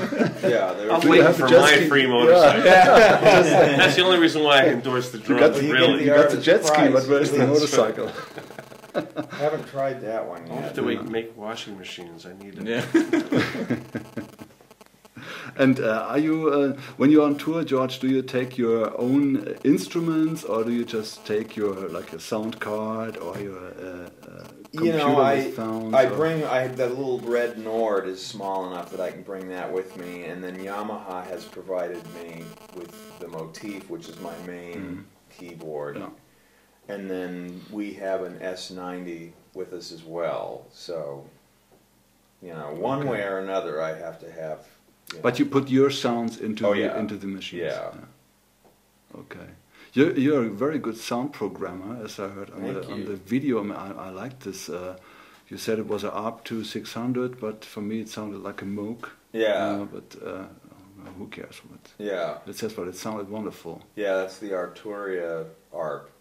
[0.44, 0.74] Yeah.
[0.74, 1.88] They're I'm waiting for my ski?
[1.88, 2.08] free Yeah.
[2.10, 2.64] motorcycle.
[2.64, 6.04] That's the only reason why I endorse the You got the, you really.
[6.04, 8.12] you got the jet ski, but where's the motorcycle?
[8.96, 10.76] I haven't tried that one I have yet.
[10.76, 12.26] to wait, make washing machines.
[12.26, 12.66] I need it.
[12.68, 13.80] yeah.
[15.58, 19.46] And uh, are you, uh, when you're on tour, George, do you take your own
[19.48, 24.10] uh, instruments, or do you just take your like a sound card or your uh,
[24.26, 25.52] uh, computer You know, I?
[25.94, 29.72] I bring I that little red Nord is small enough that I can bring that
[29.72, 32.44] with me, and then Yamaha has provided me
[32.76, 35.02] with the Motif, which is my main mm-hmm.
[35.32, 35.98] keyboard.
[35.98, 36.10] Yeah.
[36.88, 40.66] And then we have an S90 with us as well.
[40.72, 41.26] So,
[42.42, 44.68] you know, one way or another, I have to have.
[45.14, 47.00] You But you put your sounds into Oh, the, yeah.
[47.00, 47.74] into the machines.
[47.74, 47.92] Yeah.
[49.18, 49.48] Okay.
[49.94, 53.60] You're, you're a very good sound programmer, as I heard on, the, on the video.
[53.60, 54.70] I, mean, I, I like this.
[54.70, 54.98] Uh,
[55.48, 59.10] you said it was an ARP 2600, but for me it sounded like a Moog.
[59.34, 59.48] Yeah.
[59.82, 60.44] Uh, but uh,
[61.18, 61.58] who cares?
[61.68, 61.80] What?
[61.98, 62.38] Yeah.
[62.46, 63.82] it says, but it sounded wonderful.
[63.96, 66.12] Yeah, that's the Arturia ARP.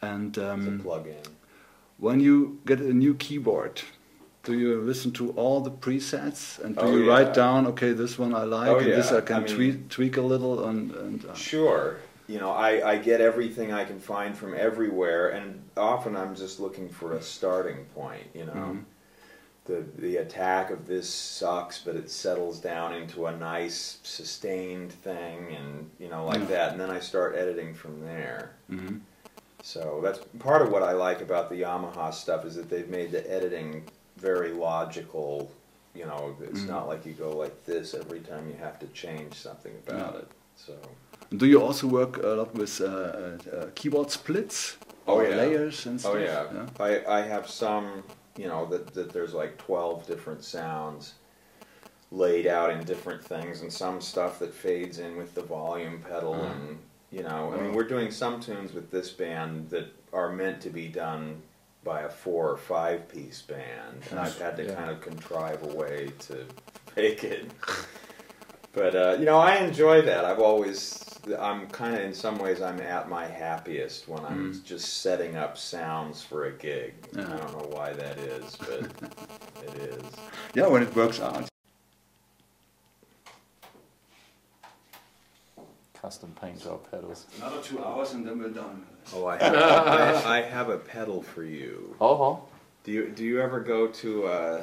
[0.00, 1.16] And It's um, a plug-in.
[1.98, 3.82] when you get a new keyboard,
[4.44, 7.10] do you listen to all the presets and do Oh, you yeah.
[7.12, 9.10] write down, okay, this one I like, Oh, and this.
[9.10, 11.96] I can I mean- tweak, tweak a little, and, and uh, Sure.
[12.28, 16.60] You know, I, I get everything I can find from everywhere, and often I'm just
[16.60, 18.24] looking for a starting point.
[18.34, 18.84] You know, Mhm.
[19.64, 25.54] the the attack of this sucks, but it settles down into a nice sustained thing,
[25.56, 26.46] and you know, like Yeah.
[26.48, 26.72] that.
[26.72, 28.52] And then I start editing from there.
[28.70, 29.00] mhm.
[29.62, 33.10] So that's part of what I like about the Yamaha stuff is that they've made
[33.10, 33.84] the editing
[34.18, 35.50] very logical.
[35.94, 36.68] You know, it's Mhm.
[36.68, 40.20] not like you go like this every time you have to change something about Yeah.
[40.20, 40.28] it.
[40.56, 40.74] So.
[41.36, 44.76] Do you also work a lot with uh, uh, keyboard splits
[45.06, 45.36] Oh, or yeah.
[45.36, 46.14] layers and stuff?
[46.14, 46.66] Oh yeah.
[46.80, 48.02] I, I have some,
[48.36, 51.14] you know, that, that there's like twelve different sounds
[52.10, 56.34] laid out in different things, and some stuff that fades in with the volume pedal,
[56.34, 56.52] Uh-huh.
[56.52, 56.78] and
[57.10, 60.70] you know, I mean, we're doing some tunes with this band that are meant to
[60.70, 61.40] be done
[61.84, 64.74] by a four or five piece band, and I've had to Yeah.
[64.74, 66.44] kind of contrive a way to
[66.96, 67.50] make it.
[68.72, 70.24] But uh, you know, I enjoy that.
[70.26, 71.02] I've always,
[71.38, 74.64] I'm kind of in some ways, I'm at my happiest when I'm Mm.
[74.64, 76.94] just setting up sounds for a gig.
[77.14, 77.22] Yeah.
[77.24, 78.80] I don't know why that is, but
[79.62, 80.02] it is.
[80.54, 81.48] Yeah, when it works out.
[86.00, 87.26] Custom paint job pedals.
[87.38, 88.86] Another two hours and then we're done.
[89.12, 89.54] Oh, I have,
[90.26, 91.96] I, I have a pedal for you.
[92.00, 92.44] Oh,
[92.84, 94.62] Do you do you ever go to uh,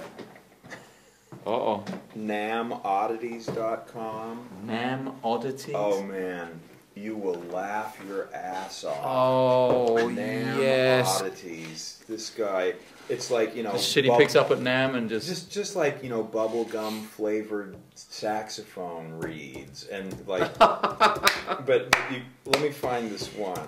[1.45, 1.83] oh, oh.
[2.17, 4.49] nammoddities.com?
[4.65, 5.75] NAMM oddities.
[5.75, 6.59] Oh man,
[6.95, 8.97] you will laugh your ass off.
[9.03, 11.21] Oh, NAMM yes.
[11.21, 12.03] oddities.
[12.07, 12.73] This guy,
[13.09, 13.71] it's like you know.
[13.73, 16.23] The shit he bub- picks up at NAMM and just, Just, just like you know,
[16.23, 20.55] bubblegum flavored saxophone reeds, and like.
[20.59, 23.67] but you, let me find this one.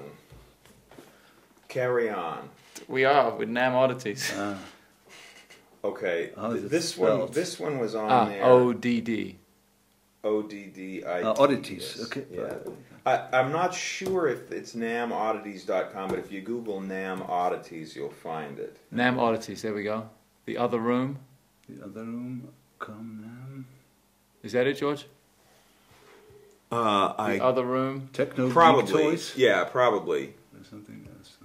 [1.68, 2.50] Carry on.
[2.88, 4.32] we are with NAMM oddities.
[4.32, 4.58] Uh,
[5.84, 7.32] Okay, How is it this one.
[7.32, 8.44] This one was on ah, there.
[8.44, 9.38] O D D.
[10.24, 11.22] O D D I.
[11.22, 12.02] uh, oddities.
[12.06, 12.26] Okay.
[12.32, 12.56] Yeah.
[13.06, 18.60] I, I'm not sure if it's nammoddities.com, but if you Google NAMM Oddities, you'll find
[18.60, 18.78] it.
[18.94, 19.62] NAMM oddities.
[19.62, 20.10] There we go.
[20.46, 21.20] The other room.
[21.70, 22.50] The other room,
[22.80, 23.64] come now.
[24.44, 25.06] Is that it, George?
[26.70, 28.10] Uh, The other room.
[28.12, 28.92] Techno Geek probably.
[28.92, 29.34] toys.
[29.38, 30.34] Yeah, probably.
[30.58, 31.38] Or something else.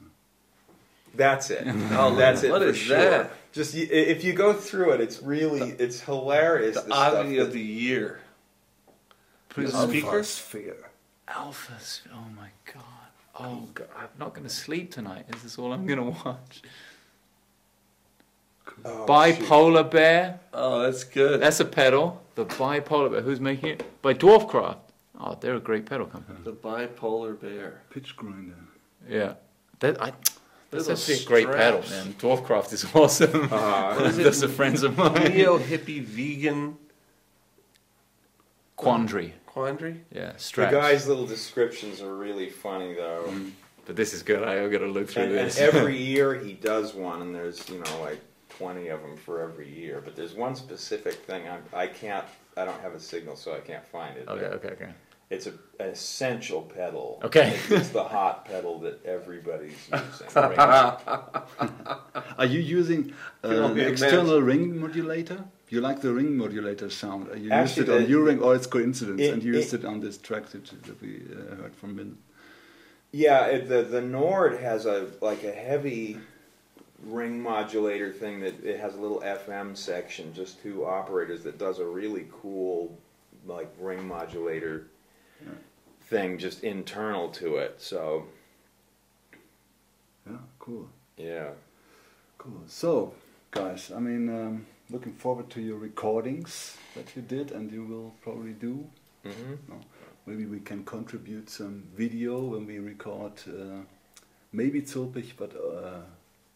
[1.14, 1.64] That's it.
[1.92, 2.98] Oh, that's it what for is sure.
[2.98, 3.32] that?
[3.52, 6.74] Just if you go through it, it's really it's hilarious.
[6.76, 8.20] The the stuff oddity that- of the year.
[9.50, 10.24] Put it Alpha in.
[10.24, 10.90] Sphere.
[11.28, 12.00] Alphas.
[12.14, 12.82] Oh my god.
[13.38, 13.86] Oh god.
[13.98, 15.26] I'm not going to sleep tonight.
[15.36, 16.62] Is this all I'm going to watch.
[18.84, 19.06] Oh, shoot.
[19.06, 20.40] Bipolar Bear.
[20.54, 21.40] Oh, that's good.
[21.40, 22.22] That's a pedal.
[22.34, 23.20] The Bipolar Bear.
[23.20, 24.02] Who's making it?
[24.02, 24.78] By Dwarfcraft.
[25.20, 26.38] Oh, they're a great pedal company.
[26.42, 27.82] the bipolar bear.
[27.90, 28.56] Pitch grinder.
[29.08, 29.34] Yeah.
[29.78, 30.12] That I.
[30.72, 32.04] That's Those actually a great paddle, straps.
[32.06, 32.14] man.
[32.14, 33.48] Dwarfcraft is awesome.
[33.52, 35.32] Uh, Those are friends of mine.
[35.34, 36.78] Neo hippie vegan
[38.76, 39.32] Quandary.
[39.46, 40.00] quandary.
[40.10, 43.32] Yeah, the guy's little descriptions are really funny though.
[43.84, 44.42] But this is good.
[44.42, 45.58] I got to look through And, and this.
[45.58, 49.68] every year he does one, and there's you know like twenty of them for every
[49.68, 50.00] year.
[50.04, 52.24] But there's one specific thing I'm, I can't.
[52.56, 54.26] I don't have a signal, so I can't find it.
[54.28, 54.88] okay, okay, okay.
[55.32, 57.18] It's a, an essential pedal.
[57.24, 57.48] Okay.
[57.54, 60.28] It's, it's the hot pedal that everybody's using.
[62.38, 65.42] Are you using uh, an only external ring modulator?
[65.70, 67.28] You like the ring modulator sound?
[67.42, 69.72] You Actually, used it on the- your ring, or it's coincidence, it- and you used
[69.72, 72.18] it- it on this track that, that we uh, heard from Min.
[73.10, 76.18] Yeah, it, the the Nord has a like a heavy
[77.04, 81.78] ring modulator thing that it has a little FM section, just two operators that does
[81.78, 82.98] a really cool
[83.46, 84.91] like ring modulator Yeah.
[86.00, 87.80] Thing just internal to it.
[87.80, 88.26] So
[90.26, 91.50] Yeah, cool, yeah.
[92.38, 92.62] cool.
[92.66, 93.14] So,
[93.50, 98.12] guys, I mean, um, looking forward to your recordings that you did, and you will
[98.22, 98.84] probably do.
[99.24, 99.54] hmm
[100.26, 103.32] Maybe we can contribute some video when we record.
[103.48, 103.82] Uh,
[104.52, 106.02] maybe Zülpich, but uh,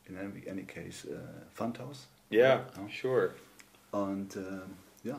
[0.09, 1.18] in any, any case, uh,
[1.59, 2.07] Fundhaus.
[2.30, 2.89] Yeah, Oh.
[2.89, 3.34] sure.
[3.93, 5.18] And um, yeah,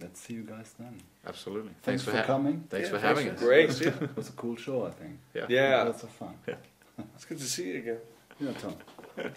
[0.00, 1.00] Let's see you guys then.
[1.26, 1.70] Absolutely.
[1.82, 2.64] Thanks for ha- coming.
[2.68, 3.46] Thanks Yeah, for having thanks us.
[3.48, 3.80] Great.
[3.80, 5.18] It was a cool show, I think.
[5.34, 5.46] Yeah.
[5.48, 5.82] Yeah.
[5.84, 6.34] Lots of fun.
[6.46, 6.54] Yeah.
[7.14, 7.98] It's good to see you again.
[8.40, 8.74] Ja, Tom.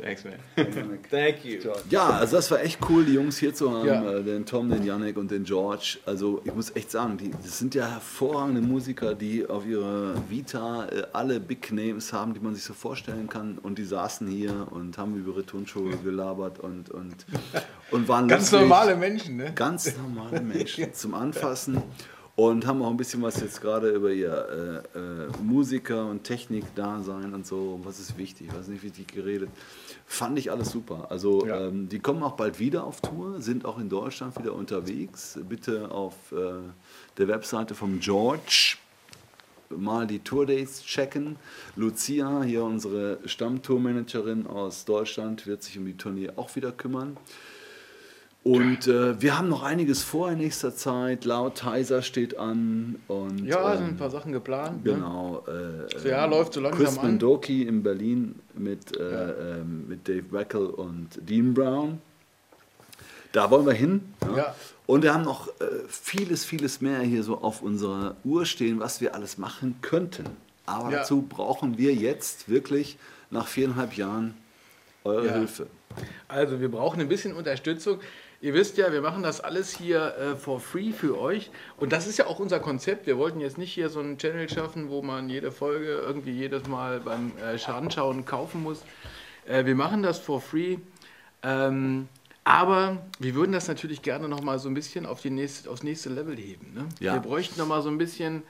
[0.00, 0.34] Thanks, man.
[1.10, 1.58] Thank you.
[1.88, 4.02] Ja, also das war echt cool, die Jungs hier zu haben, Ja.
[4.18, 5.98] äh, den Tom, den Yannick und den George.
[6.04, 10.86] Also ich muss echt sagen, die, das sind ja hervorragende Musiker, die auf ihrer Vita
[10.86, 13.58] äh, alle Big Names haben, die man sich so vorstellen kann.
[13.58, 17.14] Und die saßen hier und haben über ihre Turnschuhe gelabert und, und,
[17.90, 18.68] und waren Ganz lustig.
[18.68, 19.52] normale Menschen, ne?
[19.54, 21.80] Ganz normale Menschen zum Anfassen.
[22.36, 27.32] Und haben auch ein bisschen was jetzt gerade über ihr äh, äh, Musiker- und Technik-Dasein
[27.32, 29.50] und so, was ist wichtig, was ist nicht wichtig geredet.
[30.06, 31.06] Fand ich alles super.
[31.10, 31.66] Also Ja.
[31.66, 35.38] ähm, die kommen auch bald wieder auf Tour, sind auch in Deutschland wieder unterwegs.
[35.48, 36.60] Bitte auf äh,
[37.16, 38.76] der Webseite vom George
[39.70, 41.36] mal die Tourdates checken.
[41.74, 47.16] Lucia, hier unsere Stammtourmanagerin aus Deutschland, wird sich um die Tournee auch wieder kümmern.
[48.44, 51.24] Und äh, wir haben noch einiges vor in nächster Zeit.
[51.24, 52.96] Laut Heiser steht an.
[53.08, 54.84] Und, Ja, sind ein ähm, paar Sachen geplant.
[54.84, 54.92] Ne?
[54.92, 55.42] Genau.
[55.48, 57.06] Äh, Das Jahr läuft so langsam Chris an.
[57.06, 59.02] Mandoki in Berlin mit, äh,
[59.60, 62.02] ähm, mit Dave Wackel und Dean Brown.
[63.32, 64.02] Da wollen wir hin.
[64.36, 64.54] Ja.
[64.86, 65.52] Und wir haben noch äh,
[65.88, 70.24] vieles, vieles mehr hier so auf unserer Uhr stehen, was wir alles machen könnten.
[70.66, 70.98] Aber Ja.
[70.98, 72.98] dazu brauchen wir jetzt wirklich
[73.30, 74.34] nach viereinhalb Jahren
[75.02, 75.32] eure Ja.
[75.32, 75.66] Hilfe.
[76.28, 78.00] Also wir brauchen ein bisschen Unterstützung.
[78.44, 81.50] Ihr wisst ja, wir machen das alles hier äh, for free für euch.
[81.78, 83.06] Und das ist ja auch unser Konzept.
[83.06, 86.68] Wir wollten jetzt nicht hier so einen Channel schaffen, wo man jede Folge irgendwie jedes
[86.68, 88.82] Mal beim äh, Anschauen kaufen muss.
[89.46, 90.76] Äh, wir machen das for free.
[91.42, 92.06] Ähm,
[92.44, 95.82] aber wir würden das natürlich gerne noch mal so ein bisschen auf die nächste, aufs
[95.82, 96.74] nächste Level heben.
[96.74, 96.86] Ne?
[97.00, 97.14] Ja.
[97.14, 98.42] Wir bräuchten noch mal so ein bisschen,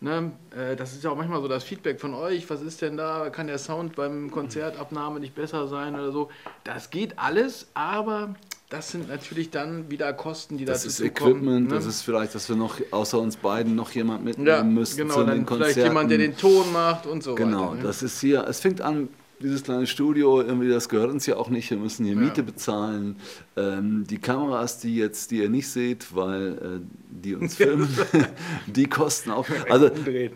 [0.00, 2.98] ne, äh, das ist ja auch manchmal so das Feedback von euch, was ist denn
[2.98, 6.28] da, kann der Sound beim Konzertabnahme nicht besser sein oder so.
[6.64, 8.34] Das geht alles, aber
[8.70, 11.30] das sind natürlich dann wieder Kosten, die Das dazu ist kommen.
[11.36, 11.74] Equipment, ne?
[11.74, 15.14] das ist vielleicht, dass wir noch außer uns beiden noch jemand mitnehmen ja, müssen genau,
[15.14, 15.80] zu den vielleicht Konzerten.
[15.82, 17.74] jemand, der den Ton macht und so Genau, weiter.
[17.76, 17.82] ne?
[17.82, 19.08] das ist hier, es fängt an,
[19.40, 22.20] dieses kleine Studio, irgendwie, das gehört uns ja auch nicht, wir müssen hier Ja.
[22.20, 23.16] Miete bezahlen.
[23.56, 27.88] Ähm, die Kameras, die jetzt, die ihr nicht seht, weil äh, die uns filmen,
[28.66, 29.46] die kosten auch.
[29.70, 29.90] Also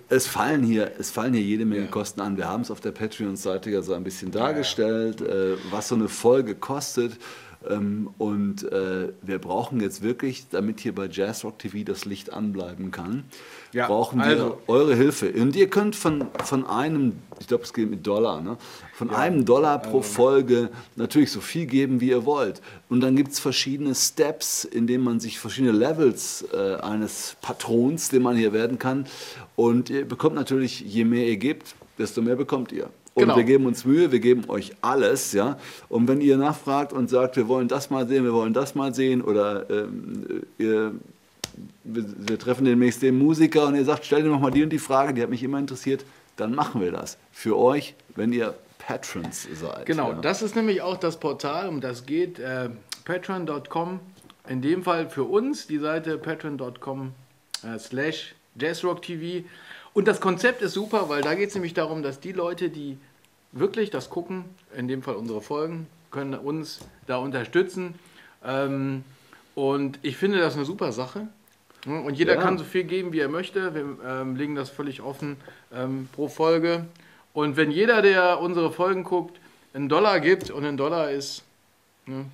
[0.09, 1.91] es fallen hier, es fallen hier jede Menge Ja.
[1.91, 2.37] Kosten an.
[2.37, 6.09] Wir haben es auf der Patreon-Seite ja so ein bisschen dargestellt, äh, was so eine
[6.09, 7.15] Folge kostet.
[7.69, 12.91] Ähm, und äh, wir brauchen jetzt wirklich, damit hier bei Jazzrock TV das Licht anbleiben
[12.91, 13.25] kann,
[13.73, 15.31] Ja, brauchen wir also- eure Hilfe.
[15.33, 18.57] Und ihr könnt von, von einem, ich glaube, es geht mit Dollar, ne?
[18.95, 22.61] von einem Dollar pro also- Folge natürlich so viel geben, wie ihr wollt.
[22.89, 28.09] Und dann gibt es verschiedene Steps, in denen man sich verschiedene Levels äh, eines Patrons,
[28.09, 29.07] den man hier werden kann.
[29.57, 32.89] Und ihr bekommt natürlich, je mehr ihr gebt, desto mehr bekommt ihr.
[33.15, 33.37] Und Genau.
[33.37, 35.59] wir geben uns Mühe, wir geben euch alles, ja.
[35.89, 38.95] Und wenn ihr nachfragt und sagt, wir wollen das mal sehen, wir wollen das mal
[38.95, 40.93] sehen, oder ähm, ihr
[41.85, 44.71] wir, wir treffen demnächst den Musiker und ihr sagt, stell dir noch mal die und
[44.71, 46.05] die Frage, die hat mich immer interessiert,
[46.37, 47.19] dann machen wir das.
[47.31, 49.87] Für euch, wenn ihr Patrons seid.
[49.87, 50.21] Genau, ja.
[50.21, 52.39] das ist nämlich auch das Portal, um das geht.
[52.39, 52.71] Äh,
[53.05, 54.01] Patreon.com.
[54.49, 57.13] In dem Fall für uns die Seite patreon.com
[57.63, 59.45] äh, slash jazzrocktv.
[59.95, 62.99] Und das Konzept ist super, weil da geht es nämlich darum, dass die Leute, die
[63.53, 64.45] wirklich das gucken,
[64.77, 67.95] in dem Fall unsere Folgen, können uns da unterstützen.
[68.45, 69.05] Ähm,
[69.55, 71.29] und ich finde das eine super Sache.
[71.85, 72.41] Und jeder Ja.
[72.41, 73.75] kann so viel geben, wie er möchte.
[73.75, 75.37] Wir ähm, legen das völlig offen
[75.75, 76.87] ähm, pro Folge.
[77.35, 79.39] Und wenn jeder, der unsere Folgen guckt,
[79.75, 81.43] einen Dollar gibt und ein Dollar ist,
[82.07, 82.27] ne,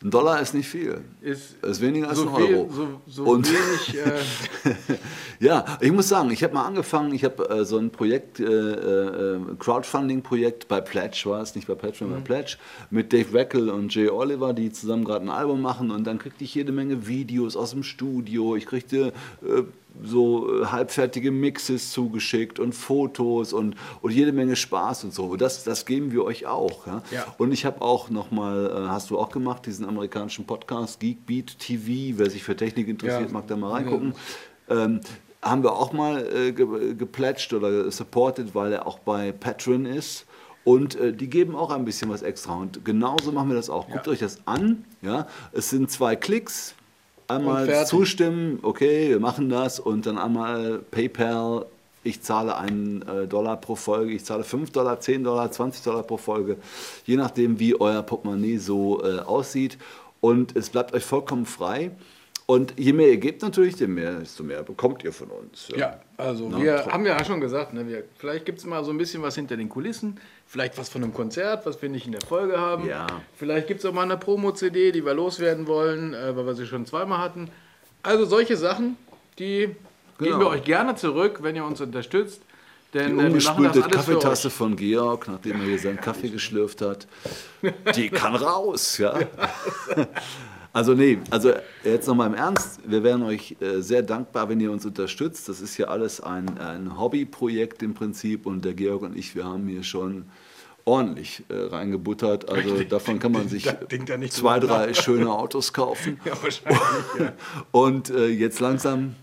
[0.00, 1.00] Ein Dollar ist nicht viel.
[1.20, 2.70] ist Ist weniger als so, ein viel, Euro.
[2.72, 3.96] so, so Und- wenig.
[3.98, 4.94] Äh,
[5.40, 8.44] Ja, ich muss sagen, ich habe mal angefangen, ich habe äh, so ein Projekt, äh,
[8.44, 12.14] äh, Crowdfunding-Projekt bei Pledge, war es nicht bei Patreon, Mhm.
[12.14, 12.56] bei Pledge,
[12.90, 16.42] mit Dave Wackel und Jay Oliver, die zusammen gerade ein Album machen und dann kriegte
[16.42, 19.12] ich jede Menge Videos aus dem Studio, ich kriegte
[19.42, 19.62] äh,
[20.02, 25.34] so äh, halbfertige Mixes zugeschickt und Fotos und, und jede Menge Spaß und so.
[25.36, 26.86] Das, das geben wir euch auch.
[26.86, 27.02] Ja?
[27.10, 27.26] Ja.
[27.38, 32.18] Und ich habe auch nochmal, äh, hast du auch gemacht, diesen amerikanischen Podcast, Geekbeat TV,
[32.18, 33.32] wer sich für Technik interessiert, Ja.
[33.32, 34.14] mag da mal reingucken.
[34.68, 35.00] Ähm,
[35.42, 40.26] haben wir auch mal äh, ge geplätscht oder supported, weil er auch bei Patreon ist.
[40.64, 42.54] Und äh, die geben auch ein bisschen was extra.
[42.54, 43.88] Und genauso machen wir das auch.
[43.88, 44.12] Guckt Ja.
[44.12, 44.84] euch das an.
[45.00, 45.26] Ja?
[45.52, 46.74] Es sind zwei Klicks.
[47.28, 49.78] Einmal zustimmen, okay, wir machen das.
[49.78, 51.66] Und dann einmal PayPal.
[52.02, 54.14] Ich zahle einen äh, Dollar pro Folge.
[54.14, 56.56] Ich zahle 5 Dollar, 10 Dollar, 20 Dollar pro Folge.
[57.04, 59.76] Je nachdem, wie euer Portemonnaie so äh, aussieht.
[60.20, 61.90] Und es bleibt euch vollkommen frei.
[62.50, 65.68] Und je mehr ihr gebt natürlich, desto mehr, desto mehr bekommt ihr von uns.
[65.76, 66.92] Ja, also Na, wir toll.
[66.94, 69.58] haben ja schon gesagt, ne, wir, vielleicht gibt es mal so ein bisschen was hinter
[69.58, 72.86] den Kulissen, vielleicht was von einem Konzert, was wir nicht in der Folge haben.
[72.86, 73.06] Ja.
[73.36, 76.66] Vielleicht gibt es auch mal eine Promo-CD, die wir loswerden wollen, äh, weil wir sie
[76.66, 77.50] schon zweimal hatten.
[78.02, 78.96] Also solche Sachen,
[79.38, 79.76] die geben
[80.16, 80.38] Genau.
[80.38, 82.40] wir euch gerne zurück, wenn ihr uns unterstützt.
[82.94, 86.80] Die Denn äh, machen das ungespülte Kaffeetasse von Georg, nachdem er hier seinen Kaffee geschlürft
[86.80, 87.06] hat,
[87.94, 89.14] die kann raus, ja.
[90.78, 91.52] Also nee, also
[91.82, 95.48] jetzt nochmal im Ernst, wir wären euch äh, sehr dankbar, wenn ihr uns unterstützt.
[95.48, 99.44] Das ist ja alles ein, ein Hobbyprojekt im Prinzip und der Georg und ich, wir
[99.44, 100.26] haben hier schon
[100.84, 102.48] ordentlich äh, reingebuttert.
[102.48, 106.20] Also davon kann man sich er nicht zwei, drei schöne Autos kaufen.
[106.24, 106.80] Ja, wahrscheinlich.
[107.18, 107.32] ja.
[107.72, 109.16] Und äh, jetzt langsam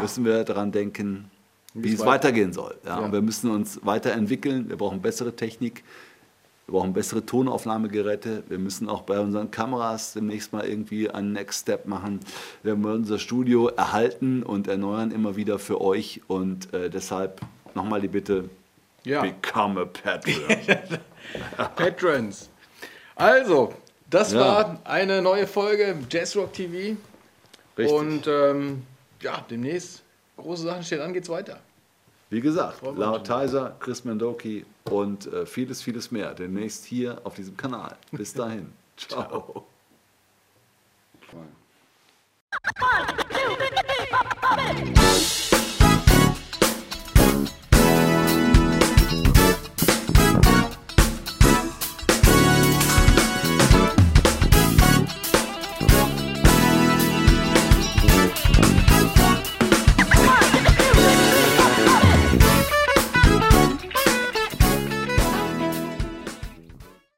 [0.00, 1.30] müssen wir daran denken,
[1.72, 2.74] wie es weiter- weitergehen soll.
[2.84, 3.04] Ja, Ja.
[3.04, 4.68] Und wir müssen uns weiterentwickeln.
[4.68, 5.84] Wir brauchen bessere Technik.
[6.70, 8.44] Wir brauchen bessere Tonaufnahmegeräte.
[8.48, 12.20] Wir müssen auch bei unseren Kameras demnächst mal irgendwie einen Next Step machen.
[12.62, 16.20] Wir wollen unser Studio erhalten und erneuern immer wieder für euch.
[16.28, 17.40] Und äh, deshalb
[17.74, 18.48] nochmal die Bitte,
[19.02, 19.20] Ja.
[19.22, 21.00] become a Patreon.
[21.74, 22.48] Patrons.
[23.16, 23.74] Also,
[24.08, 24.38] das Ja.
[24.40, 26.96] war eine neue Folge Jazzrock TV.
[27.76, 27.98] Richtig.
[27.98, 28.84] Und ähm,
[29.20, 30.04] ja, demnächst
[30.36, 31.58] große Sachen stehen an, geht's weiter.
[32.30, 36.32] Wie gesagt, laut Tizer, Chris Mendoki und äh, vieles, vieles mehr.
[36.32, 37.96] Demnächst hier auf diesem Kanal.
[38.12, 38.72] Bis dahin.
[38.96, 39.66] Ciao.
[41.28, 41.50] Ciao.